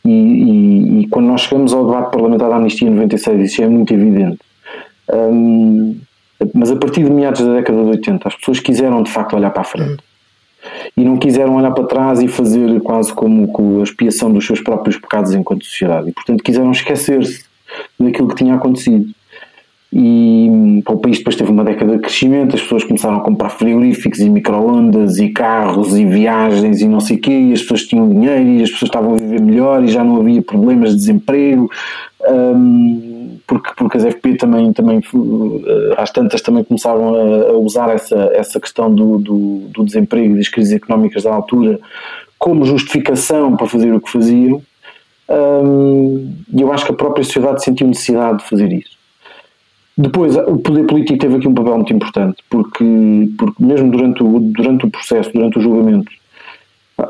[0.05, 3.67] e, e, e quando nós chegamos ao debate parlamentar da Anistia em 96, isso é
[3.67, 4.39] muito evidente.
[5.11, 5.97] Um,
[6.53, 9.51] mas a partir de meados da década de 80, as pessoas quiseram de facto olhar
[9.51, 10.03] para a frente
[10.95, 14.61] e não quiseram olhar para trás e fazer quase como, como a expiação dos seus
[14.61, 16.09] próprios pecados enquanto sociedade.
[16.09, 17.45] E portanto quiseram esquecer-se
[17.99, 19.13] daquilo que tinha acontecido.
[19.95, 23.49] E pá, o país depois teve uma década de crescimento, as pessoas começaram a comprar
[23.49, 27.83] frigoríficos e microondas e carros e viagens e não sei o quê, e as pessoas
[27.83, 30.95] tinham dinheiro e as pessoas estavam a viver melhor e já não havia problemas de
[30.95, 31.69] desemprego,
[32.27, 37.89] um, porque, porque as FP também, também eh, às tantas também começaram a, a usar
[37.93, 41.79] essa, essa questão do, do, do desemprego e das crises económicas da altura
[42.39, 44.59] como justificação para fazer o que faziam.
[46.51, 48.92] E eu acho que a própria sociedade sentiu necessidade de fazer isso.
[49.95, 54.39] Depois, o poder político teve aqui um papel muito importante, porque, porque mesmo durante o,
[54.39, 56.11] durante o processo, durante o julgamento,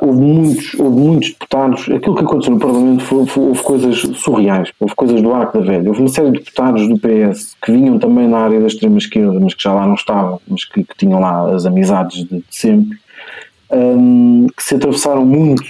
[0.01, 1.89] houve muitos, houve muitos deputados.
[1.89, 5.65] Aquilo que aconteceu no Parlamento foi, foi, houve coisas surreais, houve coisas do arco da
[5.65, 5.87] velha.
[5.87, 9.53] Houve uma série de deputados do PS que vinham também na área da extrema-esquerda, mas
[9.53, 12.97] que já lá não estavam, mas que, que tinham lá as amizades de, de sempre,
[13.71, 15.63] um, que se atravessaram muito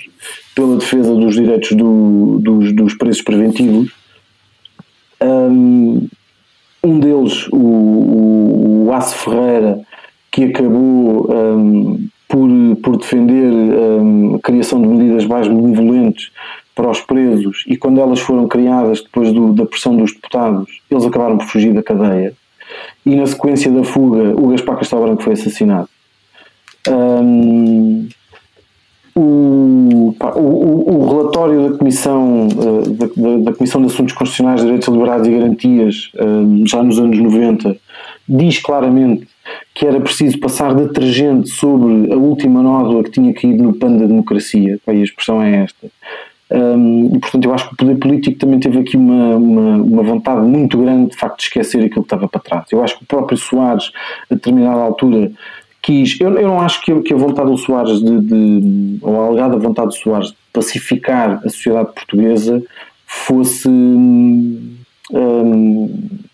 [0.55, 3.91] pela defesa dos direitos do, dos, dos preços preventivos.
[5.21, 6.07] Um,
[6.83, 9.79] um deles, o, o, o Aço Ferreira,
[10.31, 12.49] que acabou um, por,
[12.81, 16.31] por defender um, a criação de medidas mais benevolentes
[16.75, 21.05] para os presos e quando elas foram criadas depois do, da pressão dos deputados, eles
[21.05, 22.33] acabaram por fugir da cadeia
[23.05, 25.87] e na sequência da fuga o Gaspar Castelo Branco foi assassinado.
[26.89, 28.09] Um,
[29.15, 35.27] o, o, o, relatório da Comissão, eh, da, da, Comissão de Assuntos Constitucionais, Direitos, Liberdades
[35.27, 37.77] e Garantias, eh, já nos anos 90,
[38.27, 39.27] diz claramente
[39.75, 44.05] que era preciso passar detergente sobre a última nódoa que tinha caído no pano da
[44.05, 44.79] democracia.
[44.87, 45.87] a expressão é esta.
[46.51, 50.03] Um, e portanto, eu acho que o poder político também teve aqui uma, uma, uma,
[50.03, 52.65] vontade muito grande de facto de esquecer aquilo que estava para trás.
[52.71, 53.91] Eu acho que o próprio Soares,
[54.29, 55.31] a determinada altura,
[55.83, 56.19] quis.
[56.19, 59.57] Eu, eu não acho que, que a vontade do Soares de, de, ou a alegada
[59.57, 62.63] vontade do Soares de pacificar a sociedade portuguesa
[63.05, 63.69] fosse.
[63.69, 64.69] Hum,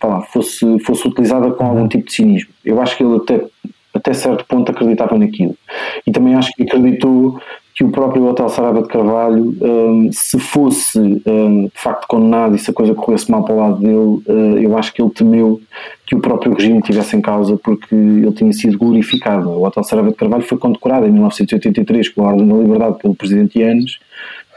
[0.01, 2.49] lá, fosse, fosse utilizada com algum tipo de cinismo.
[2.63, 3.45] Eu acho que ele até,
[3.93, 5.55] até certo ponto acreditava naquilo.
[6.05, 7.41] E também acho que acreditou
[7.79, 12.59] que o próprio Hotel Saraba de Carvalho, um, se fosse um, de facto condenado e
[12.59, 15.61] se a coisa corresse mal para o lado dele, uh, eu acho que ele temeu
[16.05, 19.49] que o próprio regime tivesse em causa porque ele tinha sido glorificado.
[19.49, 23.15] O Hotel Saraba de Carvalho foi condecorado em 1983 com a Ordem da Liberdade pelo
[23.15, 23.97] Presidente Yanes,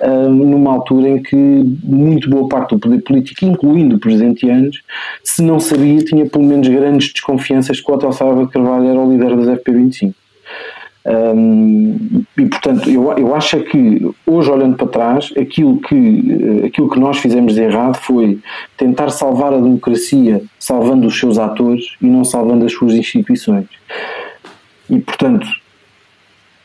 [0.01, 4.81] um, numa altura em que muito boa parte do poder político, incluindo o Presidente Yanes,
[5.23, 8.99] se não sabia, tinha pelo menos grandes desconfianças que o Hotel Saraba de Carvalho era
[8.99, 10.13] o líder das FP25.
[11.05, 16.89] Um, e portanto, eu, eu acho é que hoje, olhando para trás, aquilo que, aquilo
[16.89, 18.39] que nós fizemos de errado foi
[18.77, 23.67] tentar salvar a democracia salvando os seus atores e não salvando as suas instituições.
[24.89, 25.47] E portanto,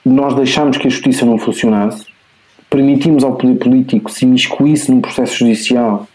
[0.05, 2.05] nós deixámos que a justiça não funcionasse,
[2.69, 6.07] permitimos ao poder político se imiscuísse num processo judicial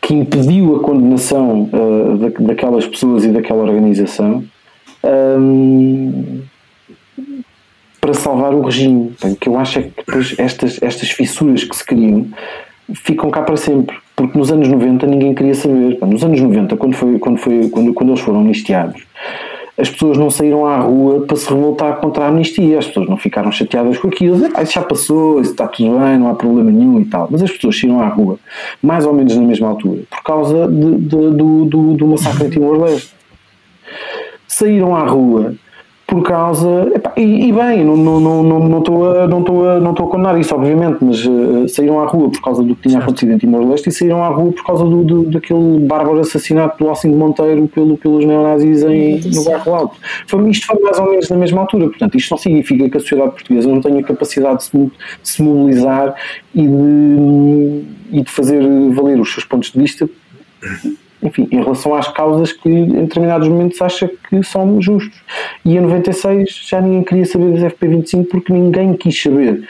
[0.00, 4.44] que impediu a condenação uh, da, daquelas pessoas e daquela organização.
[5.04, 6.42] Um,
[8.06, 9.12] para salvar o regime.
[9.24, 12.26] O que eu acho é que depois estas, estas fissuras que se criam
[12.94, 13.96] ficam cá para sempre.
[14.14, 15.98] Porque nos anos 90 ninguém queria saber.
[16.06, 19.02] Nos anos 90, quando, foi, quando, foi, quando, quando eles foram amnistiados,
[19.76, 22.78] as pessoas não saíram à rua para se revoltar contra a amnistia.
[22.78, 24.48] As pessoas não ficaram chateadas com aquilo.
[24.54, 27.26] Ah, isso já passou, isso está tudo bem, não há problema nenhum e tal.
[27.28, 28.38] Mas as pessoas saíram à rua,
[28.80, 32.50] mais ou menos na mesma altura, por causa de, de, do, do, do massacre em
[32.50, 33.16] Timor-Leste.
[34.46, 35.56] Saíram à rua
[36.06, 36.88] por causa.
[36.94, 38.76] Epá, e, e, bem, não estou não, não, não,
[39.10, 42.62] a, não, a, não a condenar isso, obviamente, mas uh, saíram à rua por causa
[42.62, 45.80] do que tinha acontecido em Timor-Leste e saíram à rua por causa do, do, daquele
[45.80, 49.96] bárbaro assassinato do Alcim de Monteiro pelo, pelos neonazis em, no Bairro Alto.
[50.28, 53.00] Foi, isto foi mais ou menos na mesma altura, portanto, isto não significa que a
[53.00, 54.92] sociedade portuguesa não tenha capacidade de se, de
[55.22, 56.14] se mobilizar
[56.54, 60.08] e de, e de fazer valer os seus pontos de vista
[61.26, 65.20] enfim, em relação às causas que em determinados momentos acha que são justos.
[65.64, 69.66] E em 96 já ninguém queria saber das FP25 porque ninguém quis saber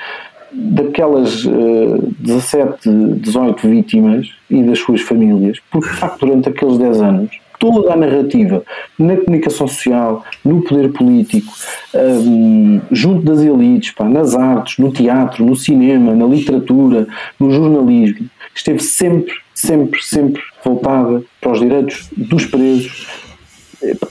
[0.53, 7.01] daquelas uh, 17, 18 vítimas e das suas famílias, porque de facto durante aqueles 10
[7.03, 8.63] anos toda a narrativa
[8.99, 11.53] na comunicação social, no poder político,
[11.95, 17.07] um, junto das elites, pá, nas artes, no teatro, no cinema, na literatura,
[17.41, 23.07] no jornalismo, esteve sempre, sempre, sempre voltada para os direitos dos presos.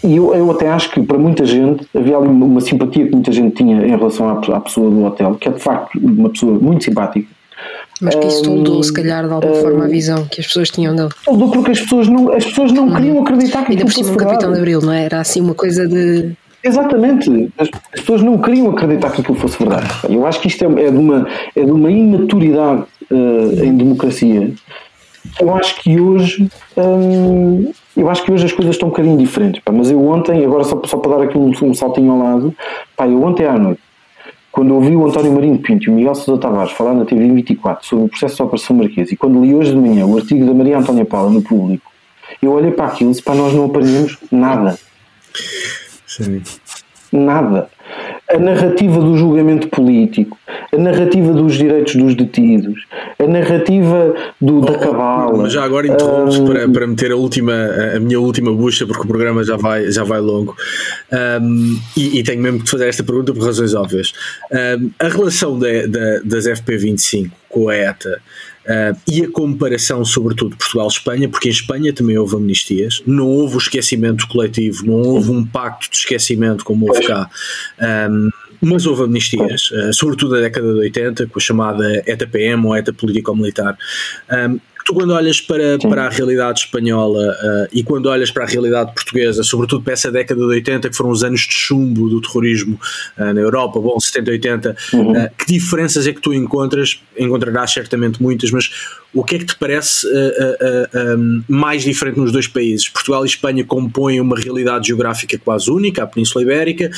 [0.04, 3.32] E eu, eu até acho que para muita gente havia ali uma simpatia que muita
[3.32, 6.54] gente tinha em relação à, à pessoa do hotel, que é de facto uma pessoa
[6.54, 7.28] muito simpática,
[8.02, 10.70] mas que isso toldou, se calhar, de alguma um, forma, a visão que as pessoas
[10.70, 11.10] tinham dele.
[11.24, 12.94] Toldou porque as pessoas não, as pessoas não hum.
[12.94, 15.06] queriam acreditar que Ainda por cima, um Capitão de Abril, não é?
[15.06, 16.34] Era assim uma coisa de.
[16.64, 19.88] Exatamente, as, as, pessoas não queriam acreditar que aquilo fosse verdade.
[20.10, 24.52] Eu acho que isto é, é de, uma, é de uma imaturidade uh, em democracia
[25.40, 29.62] eu acho que hoje hum, eu acho que hoje as coisas estão um bocadinho diferentes,
[29.64, 32.56] pá, mas eu ontem, agora só, só para dar aqui um, um saltinho ao lado,
[32.96, 33.82] pá, eu ontem à noite,
[34.52, 37.86] quando ouvi o António Marinho Pinto e o Miguel Sousa Tavares falar na TV 24
[37.86, 40.54] sobre o processo da Operação Marquês e quando li hoje de manhã o artigo da
[40.54, 41.92] Maria Antónia Paula no público,
[42.42, 44.78] eu olhei para aquilo e para nós não aprendemos nada.
[46.08, 46.42] Sim.
[47.12, 47.70] Nada
[48.28, 50.38] a narrativa do julgamento político,
[50.74, 52.84] a narrativa dos direitos dos detidos,
[53.20, 55.50] a narrativa do, oh, da cabala.
[55.50, 57.54] Já agora interrompes um, para, para meter a, última,
[57.96, 60.56] a minha última bucha, porque o programa já vai, já vai longo.
[61.42, 64.12] Um, e, e, tenho mesmo que fazer esta pergunta por razões óbvias.
[64.52, 68.22] Um, a relação de, de, das FP25 com a ETA
[68.66, 73.58] Uh, e a comparação, sobretudo, Portugal-Espanha, porque em Espanha também houve amnistias, não houve o
[73.60, 77.30] esquecimento coletivo, não houve um pacto de esquecimento como houve cá.
[78.10, 78.30] Um,
[78.62, 82.76] mas houve amnistias, uh, sobretudo na década de 80, com a chamada ETA PM ou
[82.76, 83.78] ETA político-militar.
[84.32, 88.48] Um, tu quando olhas para, para a realidade espanhola uh, e quando olhas para a
[88.48, 92.22] realidade portuguesa, sobretudo para essa década de 80, que foram os anos de chumbo do
[92.22, 92.80] terrorismo
[93.18, 95.12] uh, na Europa, bom, 70, 80, uhum.
[95.12, 97.02] uh, que diferenças é que tu encontras?
[97.18, 98.70] Encontrarás certamente muitas, mas
[99.16, 100.06] o que é que te parece
[101.18, 102.90] um, mais diferente nos dois países?
[102.90, 106.92] Portugal e Espanha compõem uma realidade geográfica quase única, a Península Ibérica,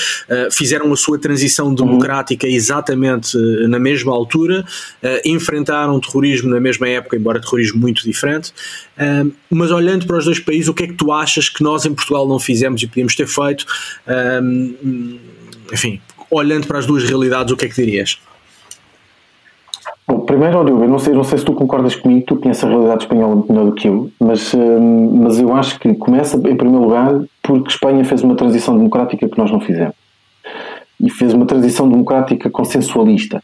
[0.51, 3.37] fizeram a sua transição democrática exatamente
[3.67, 4.65] na mesma altura,
[5.23, 8.51] enfrentaram terrorismo na mesma época, embora terrorismo muito diferente.
[9.49, 11.93] Mas olhando para os dois países, o que é que tu achas que nós em
[11.93, 13.63] Portugal não fizemos e podíamos ter feito?
[15.71, 16.01] Enfim,
[16.31, 18.17] olhando para as duas realidades, o que é que dirias?
[20.07, 23.03] Bom, primeiro, eu não sei, não sei se tu concordas comigo, tu conheces a realidade
[23.03, 24.55] espanhola melhor do que eu, mas,
[25.13, 29.37] mas eu acho que começa, em primeiro lugar, porque Espanha fez uma transição democrática que
[29.37, 29.95] nós não fizemos.
[30.99, 33.43] E fez uma transição democrática consensualista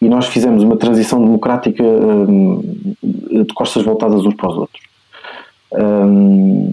[0.00, 2.62] e nós fizemos uma transição democrática um,
[3.02, 4.82] de costas voltadas uns para os outros.
[5.72, 6.72] Um,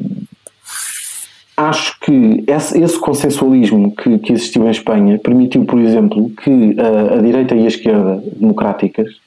[1.57, 7.15] acho que esse, esse consensualismo que, que, existiu em Espanha permitiu, por exemplo, que a,
[7.15, 9.22] a direita e a esquerda democráticas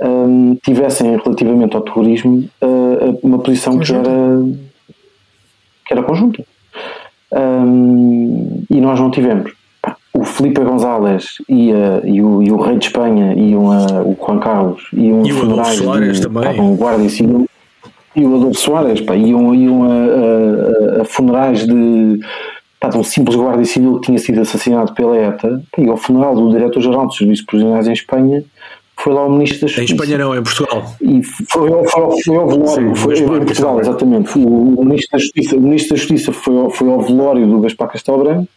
[0.00, 4.44] um, tivessem relativamente ao terrorismo uh, uma posição que era,
[5.86, 6.44] que era conjunta.
[7.32, 9.52] Um, e nós não tivemos.
[10.12, 11.70] O Felipe González e,
[12.04, 15.42] e, o, e o rei de Espanha iam a, o Juan Carlos iam e o
[15.42, 16.42] Adolfo Soares também.
[16.42, 17.46] estavam guarda civil
[18.16, 22.18] e o Adolfo Soares pá, iam, iam a, a, a funerais de
[22.94, 27.06] um simples guarda civil que tinha sido assassinado pela ETA, e ao funeral do diretor-geral
[27.06, 28.44] dos serviços prisionais em Espanha,
[29.06, 29.92] foi lá o ministro da Justiça.
[29.92, 30.96] Em Espanha não, em Portugal.
[31.00, 34.36] E foi, foi, foi ao velório, Sim, foi, em Portugal, exatamente.
[34.36, 37.88] O, o, ministro da Justiça, o ministro da Justiça foi, foi ao velório do Gaspar
[37.88, 38.48] Castelo Branco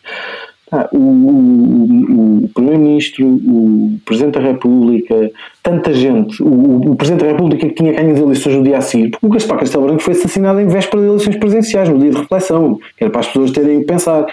[0.72, 5.32] ah, o, o, o Primeiro-Ministro, o Presidente da República,
[5.62, 8.82] tanta gente, o, o, Presidente da República que tinha ganho as eleições no dia a
[8.82, 12.10] seguir, porque o Gaspar Castelo Branco foi assassinado em véspera de eleições presidenciais, no dia
[12.10, 14.26] de reflexão, que era para as pessoas terem que pensar.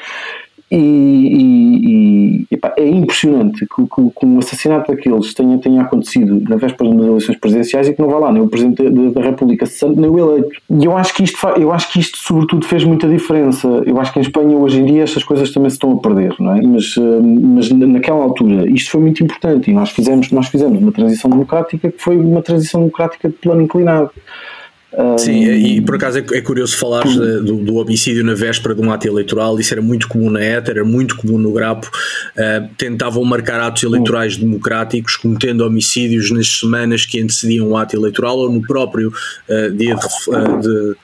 [0.71, 6.41] E, e, e epá, é impressionante que, que, que, um assassinato daqueles tenha, tenha acontecido
[6.49, 9.11] na véspera de umas eleições presidenciais e que não vá lá nem o Presidente da,
[9.11, 10.51] da República Santo nem o eleito.
[10.69, 13.69] E eu acho, que isto, eu acho que isto, sobretudo, fez muita diferença.
[13.87, 16.35] Eu acho que em Espanha, hoje em dia, estas coisas também se estão a perder,
[16.41, 16.61] não é?
[16.63, 20.91] Mas, eh, mas naquela altura, isto foi muito importante e nós fizemos, nós fizemos uma
[20.91, 24.11] transição democrática que foi uma transição democrática de plano inclinado.
[25.19, 28.91] Sim, e por acaso é, é curioso falar do, do, homicídio na véspera de um
[28.91, 33.23] ato eleitoral, isso era muito comum na ETA, era muito comum no Grapo, uh, tentavam
[33.23, 38.63] marcar atos eleitorais democráticos cometendo homicídios nas semanas que antecediam o ato eleitoral ou no
[38.63, 40.97] próprio uh, dia de, uh, de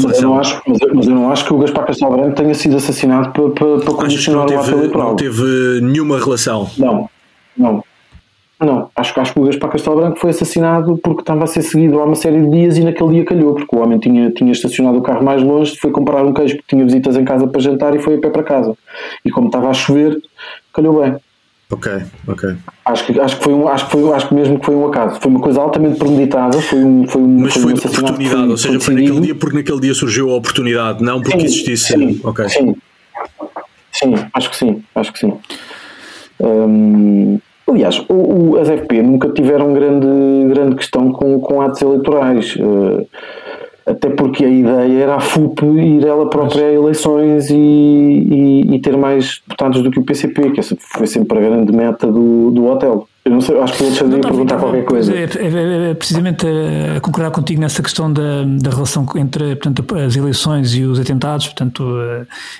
[0.00, 2.36] mas eu, não acho, mas, eu, mas eu não acho que o Gaspar Castelo Branco
[2.36, 5.08] tenha sido assassinado para, para, para condicionar o ato eleitoral.
[5.08, 6.70] Não teve nenhuma relação.
[6.78, 7.08] Não,
[7.56, 7.84] não.
[8.60, 11.98] Não, acho, acho que o Gaspar Castelo Branco foi assassinado porque estava a ser seguido
[12.00, 14.98] há uma série de dias e naquele dia calhou, porque o homem tinha, tinha estacionado
[14.98, 17.94] o carro mais longe, foi comprar um queijo porque tinha visitas em casa para jantar
[17.94, 18.76] e foi a pé para casa.
[19.24, 20.20] E como estava a chover,
[20.72, 21.16] calhou bem.
[21.70, 21.90] Ok,
[22.28, 22.56] ok.
[22.84, 24.86] Acho que, acho que, foi um, acho que, foi, acho que mesmo que foi um
[24.86, 25.18] acaso.
[25.20, 26.60] Foi uma coisa altamente premeditada.
[26.60, 29.34] Foi um, foi um, Mas foi, foi um oportunidade, foi, ou seja, foi, naquele dia
[29.34, 31.92] porque naquele dia surgiu a oportunidade, não porque sim, existisse.
[31.92, 32.48] Sim, okay.
[32.48, 32.76] sim,
[33.90, 35.32] sim, acho que sim, acho que sim.
[36.40, 38.14] Hum, Aliás, o,
[38.52, 40.06] o, as FP nunca tiveram grande,
[40.48, 42.56] grande questão com, com atos eleitorais.
[42.56, 43.06] Uh,
[43.86, 48.78] até porque a ideia era a FUP ir ela própria a eleições e, e, e,
[48.80, 52.50] ter mais deputados do que o PCP, que essa foi sempre a grande meta do,
[52.50, 53.06] do hotel.
[53.24, 55.14] Eu não sei, acho que o Alexandre ia perguntar qualquer coisa.
[55.14, 56.46] É, é, é, precisamente
[56.96, 61.46] a concordar contigo nessa questão da, da relação entre portanto, as eleições e os atentados,
[61.46, 61.84] portanto,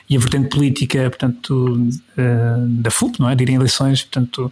[0.09, 1.87] e a vertente política, portanto,
[2.17, 3.35] eh, da FUP, não é?
[3.35, 4.51] De ir em eleições, portanto,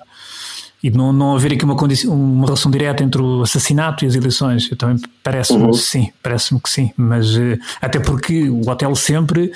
[0.83, 4.16] e de não, não haver aqui uma, uma relação direta entre o assassinato e as
[4.16, 4.68] eleições.
[4.68, 5.72] Eu também parece-me uhum.
[5.72, 9.53] sim, parece-me que sim, mas uh, até porque o hotel sempre,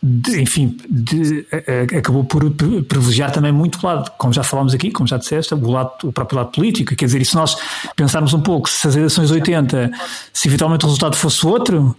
[0.00, 4.92] de, enfim, de, uh, acabou por privilegiar também muito o lado, como já falámos aqui,
[4.92, 6.94] como já disseste, o, lado, o próprio lado político.
[6.94, 7.56] Quer dizer, e se nós
[7.96, 9.90] pensarmos um pouco, se as eleições de 80,
[10.32, 11.96] se eventualmente o resultado fosse outro,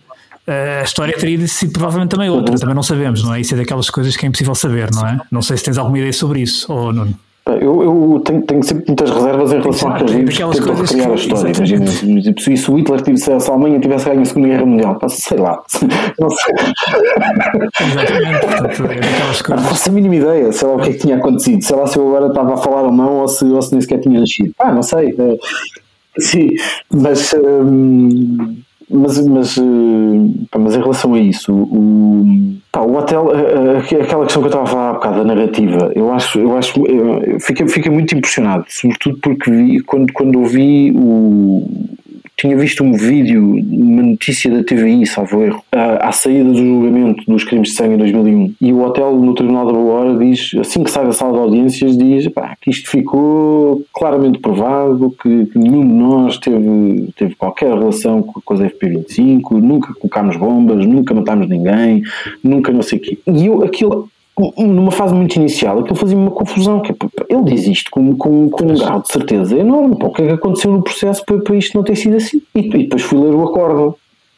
[0.47, 3.41] a história teria sido provavelmente também outra, também não sabemos, não é?
[3.41, 5.19] Isso é daquelas coisas que é impossível saber, não é?
[5.29, 7.19] Não sei se tens alguma ideia sobre isso, ou Nuno.
[7.45, 11.11] Eu, eu tenho, tenho, sempre muitas reservas em relação Exato, àqueles livros que tentam recriar
[11.11, 11.51] a história.
[11.55, 15.37] Imagina, se o Hitler tivesse, se a Alemanha tivesse ganho a Segunda Guerra Mundial, sei
[15.39, 15.63] lá.
[16.19, 16.53] Não sei.
[17.81, 19.49] Exatamente.
[19.49, 21.63] Não faço a mínima ideia, sei lá o que é que tinha acontecido.
[21.63, 23.81] Sei lá se eu agora estava a falar ou não, ou se, ou se nem
[23.81, 24.53] sequer tinha nascido.
[24.59, 25.15] Ah, não sei.
[25.17, 25.37] Eh,
[26.19, 26.49] sim,
[26.91, 27.33] mas.
[27.33, 28.61] Hum,
[28.91, 34.25] mas, mas, eh, mas em relação a isso, o, pá, o hotel, eh, eh, aquela
[34.25, 37.39] questão que eu estava a falar há bocado, a narrativa, eu acho, eu acho, eu
[37.39, 41.65] fiquei, fiquei muito impressionado, sobretudo porque vi, quando, quando ouvi o,
[42.37, 47.43] tinha visto um vídeo, uma notícia da TVI, salvo erro, à, saída do julgamento dos
[47.43, 48.55] crimes de sangue em 2001.
[48.59, 51.39] E o hotel no Tribunal da Boa Hora diz, assim que sai da sala de
[51.39, 57.35] audiências, diz pá, que isto ficou claramente provado, que, que, nenhum de nós teve, teve
[57.35, 62.01] qualquer relação com, com as FP25, nunca colocámos bombas, nunca matámos ninguém,
[62.43, 63.19] nunca não sei o quê.
[63.27, 64.09] E eu, aquilo
[64.57, 66.79] numa fase muito inicial, aquilo fazia-me uma confusão.
[66.81, 66.95] Que é,
[67.29, 69.97] ele diz isto com, com, com um grau de certeza enorme.
[69.97, 72.41] Pá, o que é que aconteceu no processo para, para isto não ter sido assim?
[72.55, 73.95] E, e depois fui ler o acórdão.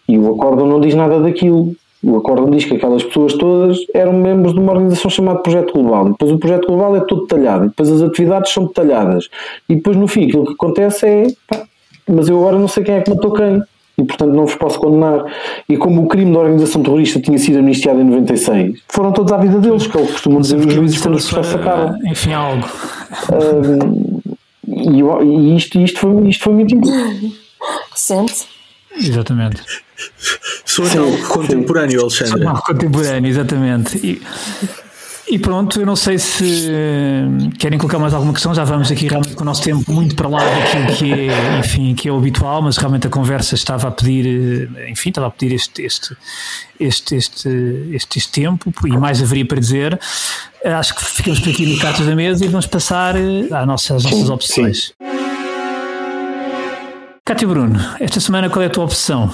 [0.07, 1.73] E o acórdão não diz nada daquilo.
[2.03, 6.07] O acórdão diz que aquelas pessoas todas eram membros de uma organização chamada Projeto Global.
[6.07, 7.65] E depois o Projeto Global é todo detalhado.
[7.65, 9.29] E depois as atividades são detalhadas.
[9.69, 11.27] E depois no fim aquilo que acontece é.
[11.47, 11.63] Pá,
[12.07, 13.61] mas eu agora não sei quem é que matou quem
[13.97, 15.25] e portanto não vos posso condenar.
[15.69, 19.37] E como o crime da organização terrorista tinha sido amnistiado em 96, foram todos à
[19.37, 21.97] vida deles, que é o que costumam dizer os juízes quando os processos acabam.
[22.05, 22.67] Enfim, algo.
[23.31, 24.21] Um,
[24.67, 27.39] e, e isto, isto, foi, isto foi muito importante.
[27.95, 28.47] Sente?
[28.95, 29.61] Exatamente.
[30.65, 32.39] Sou algo contemporâneo, Alexandre.
[32.39, 33.97] Sou algo contemporâneo, exatamente.
[33.97, 34.21] E,
[35.27, 36.69] e pronto, eu não sei se
[37.57, 40.27] querem colocar mais alguma questão, já vamos aqui realmente com o nosso tempo muito para
[40.27, 43.91] lá daquilo que é, enfim, que é o habitual, mas realmente a conversa estava a
[43.91, 46.17] pedir, enfim, estava a pedir este, este,
[46.79, 47.49] este, este,
[47.93, 49.99] este, este tempo e mais haveria para dizer.
[50.63, 54.11] Acho que ficamos por aqui no caso da mesa e vamos passar às nossas, às
[54.11, 54.93] nossas opções.
[57.25, 59.31] Cátia Bruno, esta semana qual é a tua opção?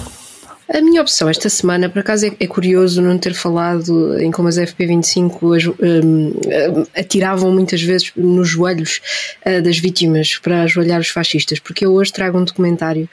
[0.71, 4.47] A minha opção esta semana, por acaso é, é curioso não ter falado em como
[4.47, 9.01] as FP25 as, um, atiravam muitas vezes nos joelhos
[9.45, 13.09] uh, das vítimas para ajoelhar os fascistas, porque eu hoje trago um documentário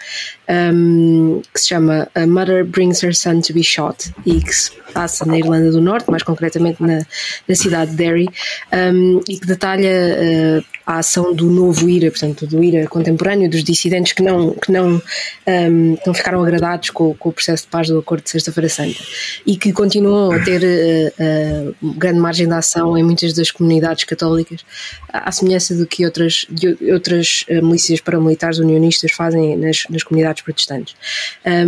[0.75, 4.73] um, que se chama A Mother Brings Her Son to Be Shot e que se
[4.93, 7.07] passa na Irlanda do Norte, mais concretamente na,
[7.49, 8.29] na cidade de Derry,
[8.73, 13.65] um, e que detalha uh, a ação do novo IRA, portanto, do IRA contemporâneo, dos
[13.65, 15.03] dissidentes que não, que não,
[15.47, 19.01] um, não ficaram agradados com, com, o processo de paz do Acordo de Sexta-feira Santa
[19.45, 24.05] e que continuam a ter uh, uh, grande margem de ação em muitas das comunidades
[24.05, 24.65] católicas,
[25.13, 30.95] à semelhança do que outras, de outras milícias paramilitares unionistas fazem nas, nas comunidades protestantes.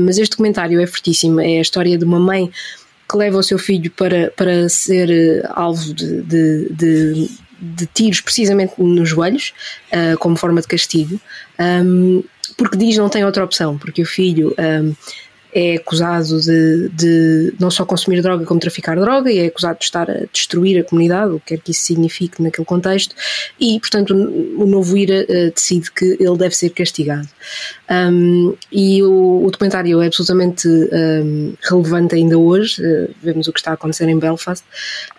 [0.01, 2.51] mas este documentário é fortíssimo, é a história de uma mãe
[3.09, 8.21] que leva o seu filho para, para ser eh, alvo de, de, de, de tiros
[8.21, 9.53] precisamente nos joelhos,
[9.93, 11.21] uh, como forma de castigo,
[11.59, 12.23] um,
[12.57, 14.95] porque diz não tem outra opção, porque o filho um,
[15.59, 19.87] é acusado de, de, não só consumir droga como traficar droga e é acusado de
[19.87, 23.13] estar a destruir a comunidade, o que quer que isso signifique naquele contexto,
[23.59, 27.29] e portanto o, novo IRA uh, decide que ele deve ser castigado.
[27.91, 33.59] Um, e o, o, documentário é absolutamente um, relevante ainda hoje, uh, vemos o que
[33.59, 34.65] está a acontecer em Belfast,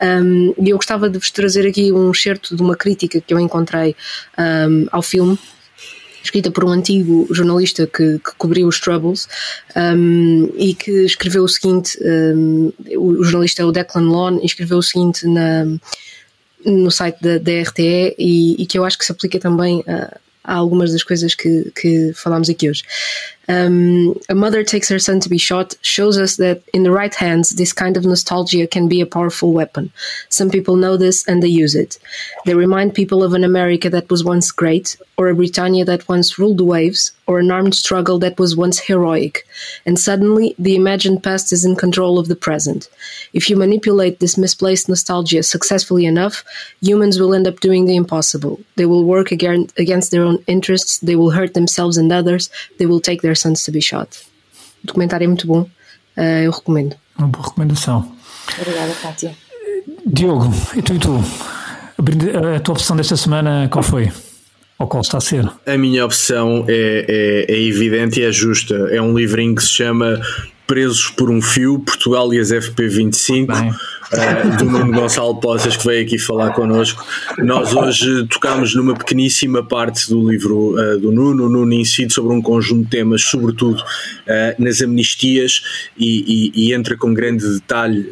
[0.01, 3.39] um, e eu gostava de vos trazer aqui um excerto de uma crítica que eu
[3.39, 3.93] encontrei
[4.91, 5.37] ao filme
[6.23, 9.27] escrita por um antigo jornalista que, que cobriu os Troubles
[9.75, 14.77] um, e que escreveu o seguinte: um, o jornalista é o Declan Lawn, e escreveu
[14.77, 15.65] o seguinte na,
[16.65, 20.17] no site da, da RTE e, e, que eu acho que se aplica também a,
[20.43, 22.83] a algumas das coisas que, que falámos aqui hoje.
[23.49, 27.13] Um, a mother takes her son to be shot shows us that in the right
[27.13, 29.91] hands, this kind of nostalgia can be a powerful weapon.
[30.29, 31.97] Some people know this and they use it.
[32.45, 36.37] They remind people of an America that was once great, or a Britannia that once
[36.37, 39.45] ruled the waves, or an armed struggle that was once heroic.
[39.85, 42.87] And suddenly, the imagined past is in control of the present.
[43.33, 46.43] If you manipulate this misplaced nostalgia successfully enough,
[46.81, 48.59] humans will end up doing the impossible.
[48.75, 53.01] They will work against their own interests, they will hurt themselves and others, they will
[53.01, 54.09] take their Sons to be shot.
[54.83, 56.95] O documentário é muito bom, uh, eu recomendo.
[57.17, 58.11] Uma boa recomendação.
[58.59, 59.35] Obrigada, Kátia.
[60.05, 61.23] Diogo, e tu e tu?
[62.55, 64.11] A tua opção desta semana qual foi?
[64.77, 65.49] Ou qual está a ser?
[65.65, 68.73] A minha opção é, é, é evidente e é justa.
[68.91, 70.21] É um livrinho que se chama
[70.65, 73.47] Presos por um Fio, Portugal e as FP25.
[73.47, 73.73] Bem
[74.13, 77.05] uh, do Nuno Gonçalo Poças, que veio aqui falar connosco.
[77.37, 81.45] Nós hoje tocámos numa pequeníssima parte do livro uh, do Nuno.
[81.45, 85.61] O Nuno incide sobre um conjunto de temas, sobretudo uh, nas amnistias,
[85.97, 88.09] e, e, e, entra com grande detalhe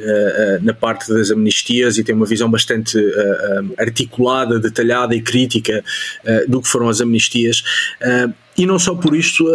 [0.62, 2.98] na parte das amnistias e tem uma visão bastante
[3.78, 5.84] articulada, detalhada e crítica
[6.48, 7.64] do que foram as amnistias.
[8.58, 9.46] E não só por isto,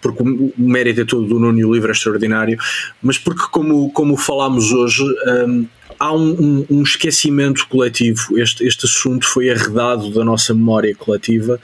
[0.00, 2.58] porque o mérito é todo do Nuno e o livro é extraordinário,
[3.02, 5.04] mas porque, como, como falámos hoje,
[5.98, 8.38] há um, um, um, esquecimento coletivo.
[8.38, 11.60] Este, este assunto foi arredado da nossa memória coletiva.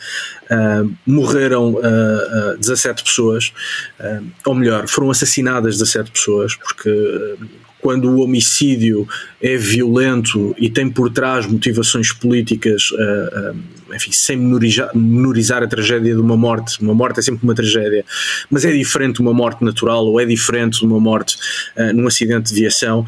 [0.51, 3.53] Uh, morreram uh, uh, 17 pessoas,
[4.01, 7.37] uh, ou melhor, foram assassinadas 17 pessoas, porque
[7.81, 9.07] quando o homicídio
[9.41, 15.67] é violento e tem por trás motivações políticas, uh, uh, enfim, sem menorizar, menorizar, a
[15.67, 18.05] tragédia de uma morte, uma morte é sempre uma tragédia,
[18.51, 21.37] mas é diferente de uma morte natural ou é diferente de uma morte
[21.77, 23.05] uh, num acidente de viação,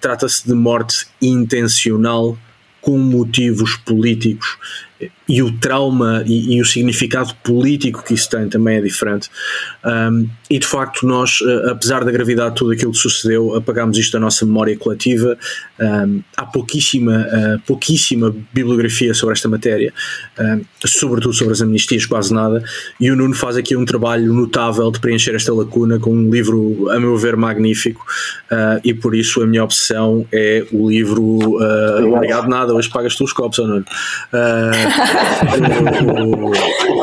[0.00, 2.36] trata-se de morte intencional
[2.80, 4.56] com motivos políticos
[5.28, 9.28] e o trauma e, e, o significado político que isso tem também é diferente.
[9.84, 13.98] Um, e de facto, nós, eh, apesar da gravidade de tudo aquilo que sucedeu, apagámos
[13.98, 15.36] isto da nossa memória coletiva.
[15.80, 19.92] Um, há pouquíssima, uh, pouquíssima bibliografia sobre esta matéria,
[20.38, 22.62] um, sobretudo sobre as amnistias, quase nada.
[23.00, 26.88] E o Nuno faz aqui um trabalho notável de preencher esta lacuna com um livro,
[26.90, 28.06] a meu ver, magnífico.
[28.50, 31.22] Uh, e por isso a minha opção é o livro.
[31.22, 33.84] Uh, obrigado, nada, hoje pagas tu os copos, Nuno.
[34.32, 35.15] Uh,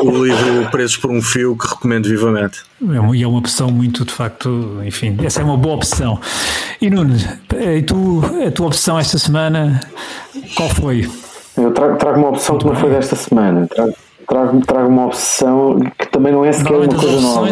[0.02, 2.62] o, o, livro Presos por um Fio, que recomendo vivamente.
[2.82, 6.20] É, e é uma opção muito, de facto, enfim, essa é uma boa opção.
[6.80, 7.16] E Nuno,
[7.58, 9.80] e tu, a tua opção esta semana,
[10.56, 11.08] qual foi?
[11.56, 13.66] Eu trago, trago uma opção que não foi desta semana.
[13.68, 13.94] Trago,
[14.26, 17.40] trago, trago uma opção que também não é sequer uma coisa nova.
[17.40, 17.46] Um,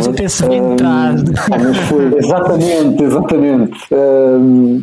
[1.51, 3.81] mas foi, exatamente, exatamente.
[3.93, 4.83] Um,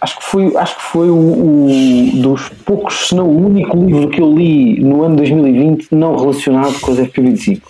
[0.00, 4.08] acho que foi, acho que foi o, o, dos poucos, se não o único livro
[4.08, 7.62] que eu li no ano 2020 não relacionado com as FP25.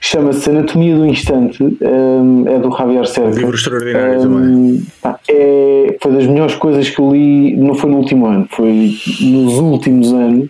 [0.00, 3.30] Chama-se Anatomia do Instante, um, é do Javier Serra.
[3.30, 4.86] Livro extraordinário um, também.
[5.28, 9.54] é, foi das melhores coisas que eu li, não foi no último ano, foi nos
[9.54, 10.48] últimos anos.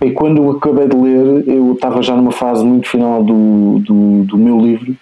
[0.00, 4.24] E quando eu acabei de ler, eu estava já numa fase muito final do, do,
[4.24, 4.96] do meu livro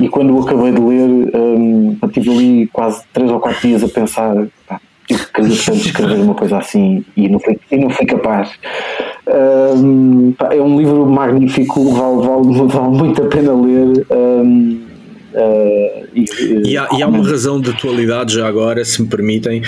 [0.00, 4.46] e quando o acabei de ler, um, ali quase três ou quatro dias a pensar.
[4.66, 8.50] Pá, tive que tanto escrever uma coisa assim e não fui, e não fui capaz.
[9.26, 14.06] Um, é um livro magnífico, vale, vale, vale muito a pena ler.
[14.10, 14.79] Um,
[15.32, 19.60] Uh, e, e, há, e, há, uma razão de atualidade já agora, se me permitem.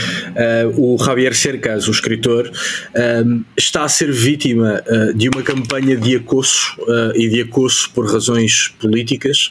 [0.74, 4.82] Uh, o Javier Cercas, o escritor, uh, está a ser vítima
[5.14, 6.76] de uma campanha de acosso
[7.14, 9.50] e de acosso por razões políticas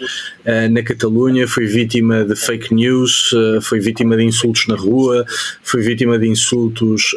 [0.71, 1.47] na Catalunha.
[1.47, 5.25] Foi vítima de fake news, foi vítima de insultos na rua,
[5.63, 7.15] foi vítima de insultos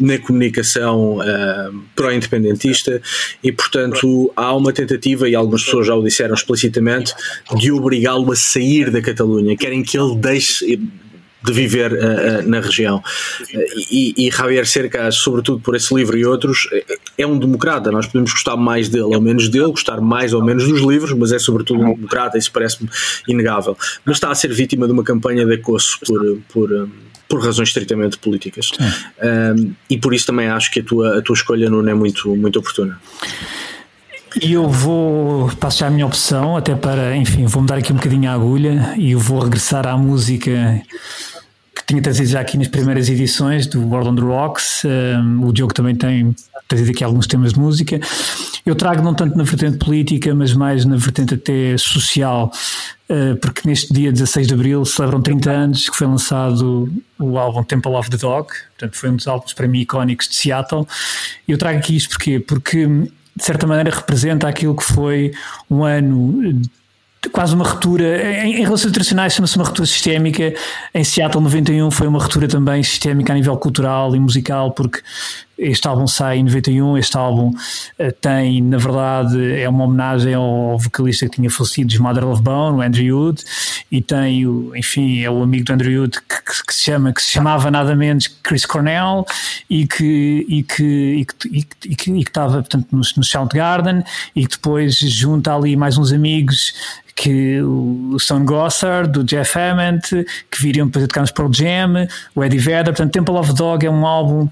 [0.00, 3.00] na comunicação uh, pró-independentista
[3.42, 7.14] e, portanto, há uma tentativa, e algumas pessoas já o disseram explicitamente,
[7.56, 9.56] de obrigá-lo a sair da Catalunha.
[9.56, 10.78] Querem que ele deixe
[11.42, 13.02] de viver uh, uh, na região.
[13.90, 16.68] E, e Javier Cercas, sobretudo por esse livro e outros,
[17.16, 17.90] é um democrata.
[17.90, 21.32] Nós podemos gostar mais dele ou menos dele, gostar mais ou menos dos livros, mas
[21.32, 22.90] é sobretudo um democrata, isso parece-me
[23.26, 23.76] inegável.
[24.04, 26.38] Mas está a ser vítima de uma campanha de acosso por.
[26.52, 26.88] por
[27.30, 28.72] por razões estritamente políticas.
[29.22, 32.36] Um, e por isso também acho que a tua, a tua escolha não é muito,
[32.36, 33.00] muito oportuna.
[34.42, 38.30] E eu vou passar a minha opção, até para, enfim, vou mudar aqui um bocadinho
[38.30, 40.82] a agulha e eu vou regressar à música
[41.90, 44.84] tinha trazido já aqui nas primeiras edições do World on the Rocks.
[44.84, 46.34] Um, o Diogo também tem
[46.68, 47.98] trazido aqui alguns temas de música.
[48.64, 52.52] Eu trago não tanto na vertente política, mas mais na vertente até social.
[53.08, 56.88] Eh, porque neste dia 16 de Abril celebram 30 anos que foi lançado
[57.18, 58.46] o álbum Temple of the Dog,
[58.78, 60.86] portanto foi um dos álbuns para mim icónicos de Seattle.
[61.48, 62.38] Eu trago aqui isto porquê?
[62.38, 65.32] Porque de certa maneira representa aquilo que foi
[65.68, 66.62] um ano
[67.28, 70.54] quase uma ruptura, em, em relações internacionais chama-se uma ruptura sistémica,
[70.94, 75.00] em Seattle 91 foi uma ruptura também sistémica a nível cultural e musical, porque
[75.60, 80.78] este álbum sai em 91, este álbum uh, tem, na verdade, é uma homenagem ao
[80.78, 83.44] vocalista que tinha falecido, Mother Love Bone, o Andrew Wood,
[83.92, 87.12] e tem, o, enfim, é o amigo do Andrew Wood que, que, que, se chama,
[87.12, 89.26] que se chamava nada menos Chris Cornell
[89.68, 93.02] e que, e que, e que, e que, e que, e que estava, portanto, no,
[93.16, 94.02] no Soundgarden
[94.34, 96.72] e que depois junta ali mais uns amigos
[97.20, 100.00] que o Stone Gossard, do Jeff Hammond,
[100.50, 103.84] que viriam depois a tocar nos Pearl Jam, o Eddie Vedder, portanto Temple of Dog
[103.84, 104.48] é um álbum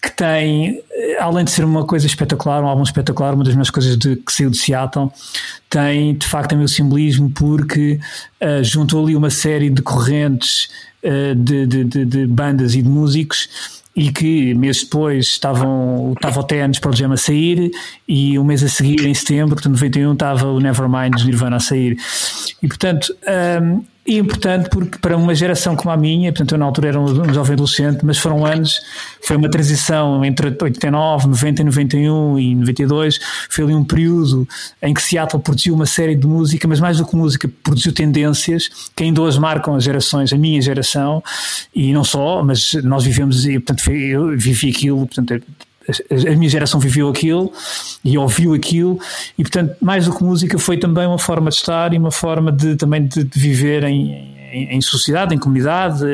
[0.00, 3.70] que tem, eh, além de ser uma coisa espetacular, um álbum espetacular, uma das melhores
[3.70, 5.10] coisas de, que saiu de Seattle,
[5.68, 7.98] tem de facto também o simbolismo porque
[8.40, 10.68] uh, juntou ali uma série de correntes
[11.02, 13.48] uh, de, de, de, de bandas e de músicos
[13.98, 17.72] e que meses depois estavam, estava o TNs para o Jam a sair
[18.06, 21.60] e um mês a seguir, em setembro, portanto 91, estava o Nevermind dos Nirvana a
[21.60, 21.98] sair.
[22.62, 23.14] E portanto,
[23.62, 27.00] um, é importante porque para uma geração como a minha, portanto eu na altura era
[27.00, 28.80] um, jovem adolescente, mas foram anos,
[29.22, 33.20] foi uma transição entre 89, 90 e 91 e 92,
[33.50, 34.48] foi ali um período
[34.80, 38.70] em que Seattle produziu uma série de música, mas mais do que música, produziu tendências
[38.96, 41.22] que ainda hoje marcam as gerações, a minha geração,
[41.74, 45.42] e não só, mas nós vivemos, e portanto eu vivi aquilo, portanto
[46.10, 47.52] a minha geração viveu aquilo
[48.04, 48.98] e ouviu aquilo
[49.38, 52.52] e portanto mais do que música foi também uma forma de estar e uma forma
[52.52, 56.04] de também de, de viver em, em, sociedade, em comunidade,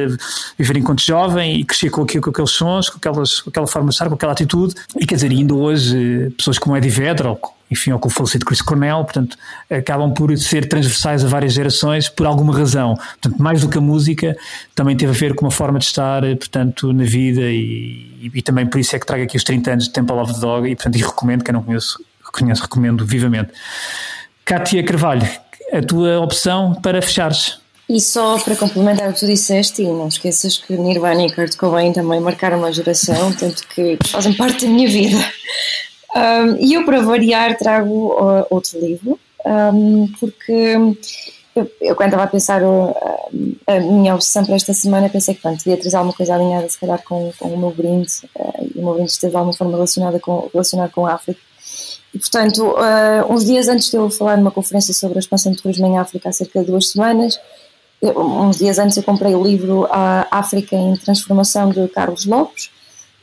[0.58, 3.88] viver enquanto jovem e crescer com, aquilo, com aqueles sons, com, aquelas, com aquela forma
[3.88, 7.40] de estar, com aquela atitude e quer dizer, ainda hoje pessoas como Eddie Vedder ou
[7.70, 9.36] enfim, ou com o falecido Chris Cornell, portanto,
[9.70, 12.94] acabam por ser transversais a várias gerações por alguma razão.
[12.94, 14.36] Portanto, mais do que a música,
[14.74, 18.42] também teve a ver com uma forma de estar, portanto, na vida e, e, e
[18.42, 20.68] também por isso é que trago aqui os 30 anos de Temple of the Dog
[20.68, 21.98] e, portanto, e recomendo, quem não conheço,
[22.32, 23.52] conheço, recomendo vivamente.
[24.44, 25.28] Kátia Carvalho,
[25.72, 27.58] a tua opção para fechares?
[27.89, 31.55] E só para complementar o que tu disseste, e não esqueças que Nirvana e Kurt
[31.56, 35.19] Cobain também marcaram uma geração, tanto que fazem parte da minha vida.
[36.15, 40.77] Um, e eu, para variar, trago uh, outro livro, um, porque
[41.55, 42.94] eu, eu, quando estava a pensar uh,
[43.66, 46.78] a minha obsessão para esta semana, pensei que pronto, devia trazer alguma coisa alinhada, se
[46.78, 49.74] calhar, com, com o meu brinde, uh, e o meu brinde esteve de alguma forma
[49.74, 51.40] relacionado com, relacionado com a África.
[52.15, 55.61] E, portanto, uh, uns dias antes de eu falar numa conferência sobre a expansão do
[55.61, 57.39] turismo em África, há cerca de duas semanas,
[58.10, 62.70] uns dias antes eu comprei o livro A África em Transformação de Carlos Lopes,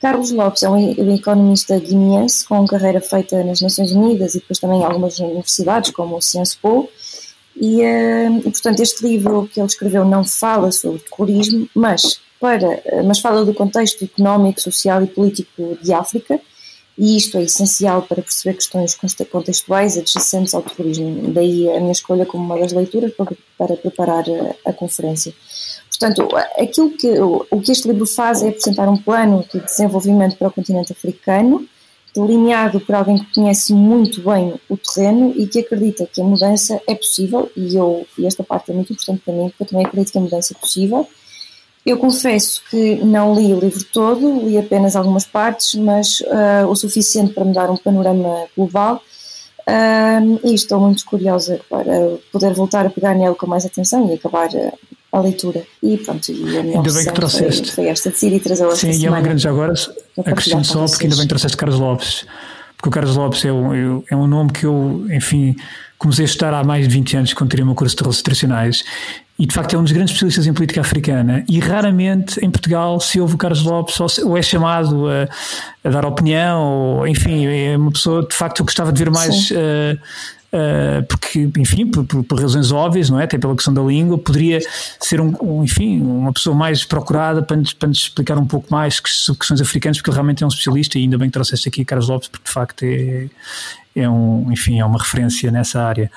[0.02, 4.82] Carlos Lopes é um economista guineense com carreira feita nas Nações Unidas e depois também
[4.82, 6.90] em algumas universidades, como o Sciences Po,
[7.56, 12.82] e, eh, e, portanto este livro que ele escreveu não fala sobre terrorismo, mas, para,
[13.06, 16.42] mas fala do contexto económico, social e político de África,
[16.98, 18.98] e isto é essencial para perceber questões
[19.32, 21.32] contextuais adjacentes ao terrorismo.
[21.32, 25.34] Daí a minha escolha como uma das leituras para, para preparar a, a conferência.
[25.90, 26.28] Portanto,
[26.58, 30.52] aquilo que, o que este livro faz é apresentar um plano de desenvolvimento para o
[30.52, 31.68] continente africano
[32.14, 36.82] delineado por alguém que conhece muito bem o terreno e que acredita que a mudança
[36.88, 39.86] é possível, e, eu, e esta parte é muito importante para mim, porque eu também
[39.86, 41.08] acredito que a mudança é possível.
[41.86, 46.76] Eu confesso que não li o livro todo, li apenas algumas partes, mas uh, o
[46.76, 49.02] suficiente para me dar um panorama global.
[49.62, 54.14] Uh, e estou muito curiosa para poder voltar a pegar nele com mais atenção e
[54.14, 54.78] acabar uh,
[55.12, 55.64] a leitura.
[55.82, 57.72] E pronto, e a minha ainda bem que trouxeste.
[57.72, 59.74] Foi, foi esta decidi trazer Sim, e é uma grande já agora,
[60.26, 62.26] acrescento só, porque ainda bem que trouxeste Carlos Lopes,
[62.78, 65.56] porque o Carlos Lopes é um, é um nome que eu, enfim,
[65.98, 68.22] comecei a estudar há mais de 20 anos quando tirei o meu curso de relações
[68.22, 68.84] internacionais
[69.42, 73.00] e de facto é um dos grandes especialistas em política africana e raramente em Portugal
[73.00, 75.28] se ouve o Carlos Lopes ou, ou é chamado a,
[75.84, 79.50] a, dar opinião ou enfim, é uma pessoa de facto eu gostava de ver mais
[79.50, 80.00] uh,
[80.54, 83.24] Uh, porque, enfim, por, por, por, razões óbvias, não é?
[83.24, 84.60] Até pela questão da língua, poderia
[85.00, 88.68] ser um, um enfim, uma pessoa mais procurada para nos, para nos explicar um pouco
[88.70, 91.70] mais sobre questões africanas, porque ele realmente é um especialista e ainda bem que trouxeste
[91.70, 93.30] aqui Carlos Lopes, porque de facto é,
[93.96, 96.12] é um, enfim, é uma referência nessa área.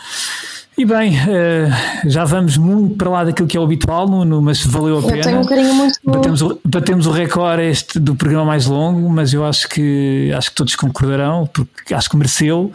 [0.77, 4.65] E bem, uh, já vamos muito para lá daquilo que é o habitual, Nuno, mas
[4.67, 5.23] valeu a eu pena.
[5.23, 9.33] Tenho um carinho muito batemos, o, batemos o recorde este do programa mais longo, mas
[9.33, 12.73] eu acho que acho que todos concordarão, porque acho que mereceu,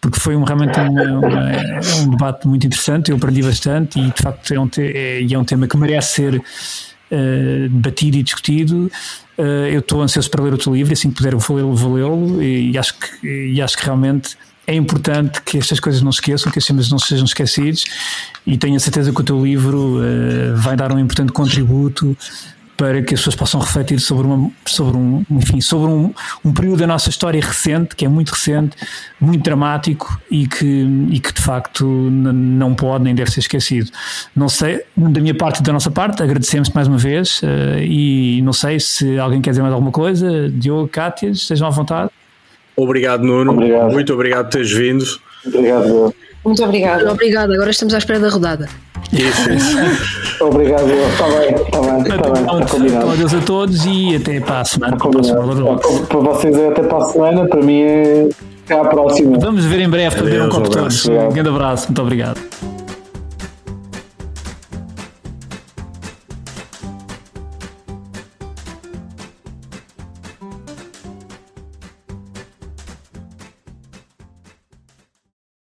[0.00, 4.54] porque foi um, realmente uma, um debate muito interessante, eu aprendi bastante e de facto
[4.54, 8.88] é um, te, é, é um tema que merece ser uh, debatido e discutido.
[9.36, 12.40] Uh, eu estou ansioso para ler o teu livro, assim que puder vou lê-lo, lê-lo
[12.40, 14.36] e, e, acho que, e acho que realmente
[14.66, 17.84] é importante que estas coisas não se esqueçam, que estes temas não sejam esquecidos
[18.46, 22.16] e tenho a certeza que o teu livro uh, vai dar um importante contributo
[22.76, 26.12] para que as pessoas possam refletir sobre, uma, sobre um, enfim, sobre um,
[26.44, 28.76] um período da nossa história recente, que é muito recente,
[29.20, 33.90] muito dramático e que, e que de facto não pode nem deve ser esquecido.
[34.34, 38.40] Não sei, da minha parte e da nossa parte, agradecemos mais uma vez uh, e
[38.42, 40.48] não sei se alguém quer dizer mais alguma coisa.
[40.50, 42.10] Diogo, Cátia, estejam à vontade.
[42.76, 43.52] Obrigado, Nuno.
[43.52, 43.92] Obrigado.
[43.92, 45.04] Muito obrigado por teres vindo.
[45.46, 46.14] Obrigado.
[46.44, 47.08] Muito obrigado.
[47.08, 47.52] Obrigado.
[47.52, 48.68] Agora estamos à espera da rodada.
[49.12, 49.76] Isso, isso.
[50.44, 50.88] obrigado.
[50.90, 52.00] Está bem, está bem.
[52.00, 52.42] Está bem.
[52.42, 53.10] Está combinado.
[53.10, 54.96] Adeus a todos e até para a semana.
[54.96, 55.10] Para,
[56.06, 58.28] para vocês é até para a semana, para mim é
[58.64, 59.38] até à próxima.
[59.38, 61.06] Vamos ver em breve para ver um copo todos.
[61.06, 61.86] Um grande abraço.
[61.88, 62.40] Muito obrigado.